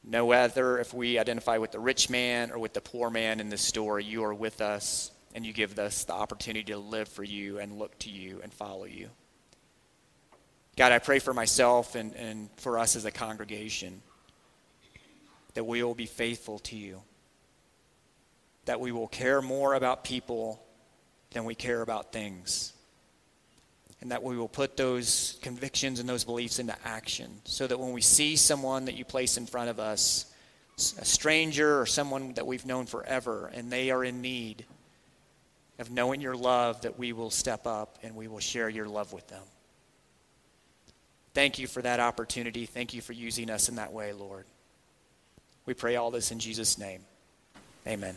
No 0.06 0.26
whether 0.26 0.78
if 0.78 0.92
we 0.92 1.18
identify 1.18 1.56
with 1.56 1.72
the 1.72 1.80
rich 1.80 2.10
man 2.10 2.50
or 2.50 2.58
with 2.58 2.74
the 2.74 2.82
poor 2.82 3.08
man 3.08 3.40
in 3.40 3.48
this 3.48 3.62
story, 3.62 4.04
you 4.04 4.22
are 4.24 4.34
with 4.34 4.60
us 4.60 5.10
and 5.34 5.46
you 5.46 5.52
give 5.52 5.78
us 5.78 6.04
the 6.04 6.12
opportunity 6.12 6.72
to 6.72 6.78
live 6.78 7.08
for 7.08 7.24
you 7.24 7.58
and 7.58 7.78
look 7.78 7.98
to 8.00 8.10
you 8.10 8.40
and 8.42 8.52
follow 8.52 8.84
you. 8.84 9.08
God, 10.76 10.92
I 10.92 10.98
pray 10.98 11.20
for 11.20 11.32
myself 11.32 11.94
and, 11.94 12.14
and 12.16 12.50
for 12.56 12.78
us 12.78 12.96
as 12.96 13.06
a 13.06 13.10
congregation 13.10 14.02
that 15.54 15.64
we 15.64 15.82
will 15.82 15.94
be 15.94 16.06
faithful 16.06 16.58
to 16.58 16.76
you, 16.76 17.00
that 18.66 18.80
we 18.80 18.92
will 18.92 19.06
care 19.06 19.40
more 19.40 19.74
about 19.74 20.04
people 20.04 20.62
than 21.30 21.44
we 21.44 21.54
care 21.54 21.80
about 21.80 22.12
things, 22.12 22.73
and 24.04 24.12
that 24.12 24.22
we 24.22 24.36
will 24.36 24.48
put 24.48 24.76
those 24.76 25.38
convictions 25.40 25.98
and 25.98 26.06
those 26.06 26.24
beliefs 26.24 26.58
into 26.58 26.76
action 26.84 27.40
so 27.44 27.66
that 27.66 27.80
when 27.80 27.92
we 27.92 28.02
see 28.02 28.36
someone 28.36 28.84
that 28.84 28.96
you 28.96 29.04
place 29.04 29.38
in 29.38 29.46
front 29.46 29.70
of 29.70 29.80
us, 29.80 30.26
a 30.98 31.04
stranger 31.06 31.80
or 31.80 31.86
someone 31.86 32.34
that 32.34 32.46
we've 32.46 32.66
known 32.66 32.84
forever, 32.84 33.50
and 33.54 33.72
they 33.72 33.90
are 33.90 34.04
in 34.04 34.20
need 34.20 34.66
of 35.78 35.90
knowing 35.90 36.20
your 36.20 36.36
love, 36.36 36.82
that 36.82 36.98
we 36.98 37.14
will 37.14 37.30
step 37.30 37.66
up 37.66 37.98
and 38.02 38.14
we 38.14 38.28
will 38.28 38.40
share 38.40 38.68
your 38.68 38.86
love 38.86 39.14
with 39.14 39.26
them. 39.28 39.42
Thank 41.32 41.58
you 41.58 41.66
for 41.66 41.80
that 41.80 41.98
opportunity. 41.98 42.66
Thank 42.66 42.92
you 42.92 43.00
for 43.00 43.14
using 43.14 43.48
us 43.48 43.70
in 43.70 43.76
that 43.76 43.94
way, 43.94 44.12
Lord. 44.12 44.44
We 45.64 45.72
pray 45.72 45.96
all 45.96 46.10
this 46.10 46.30
in 46.30 46.40
Jesus' 46.40 46.76
name. 46.76 47.00
Amen. 47.86 48.14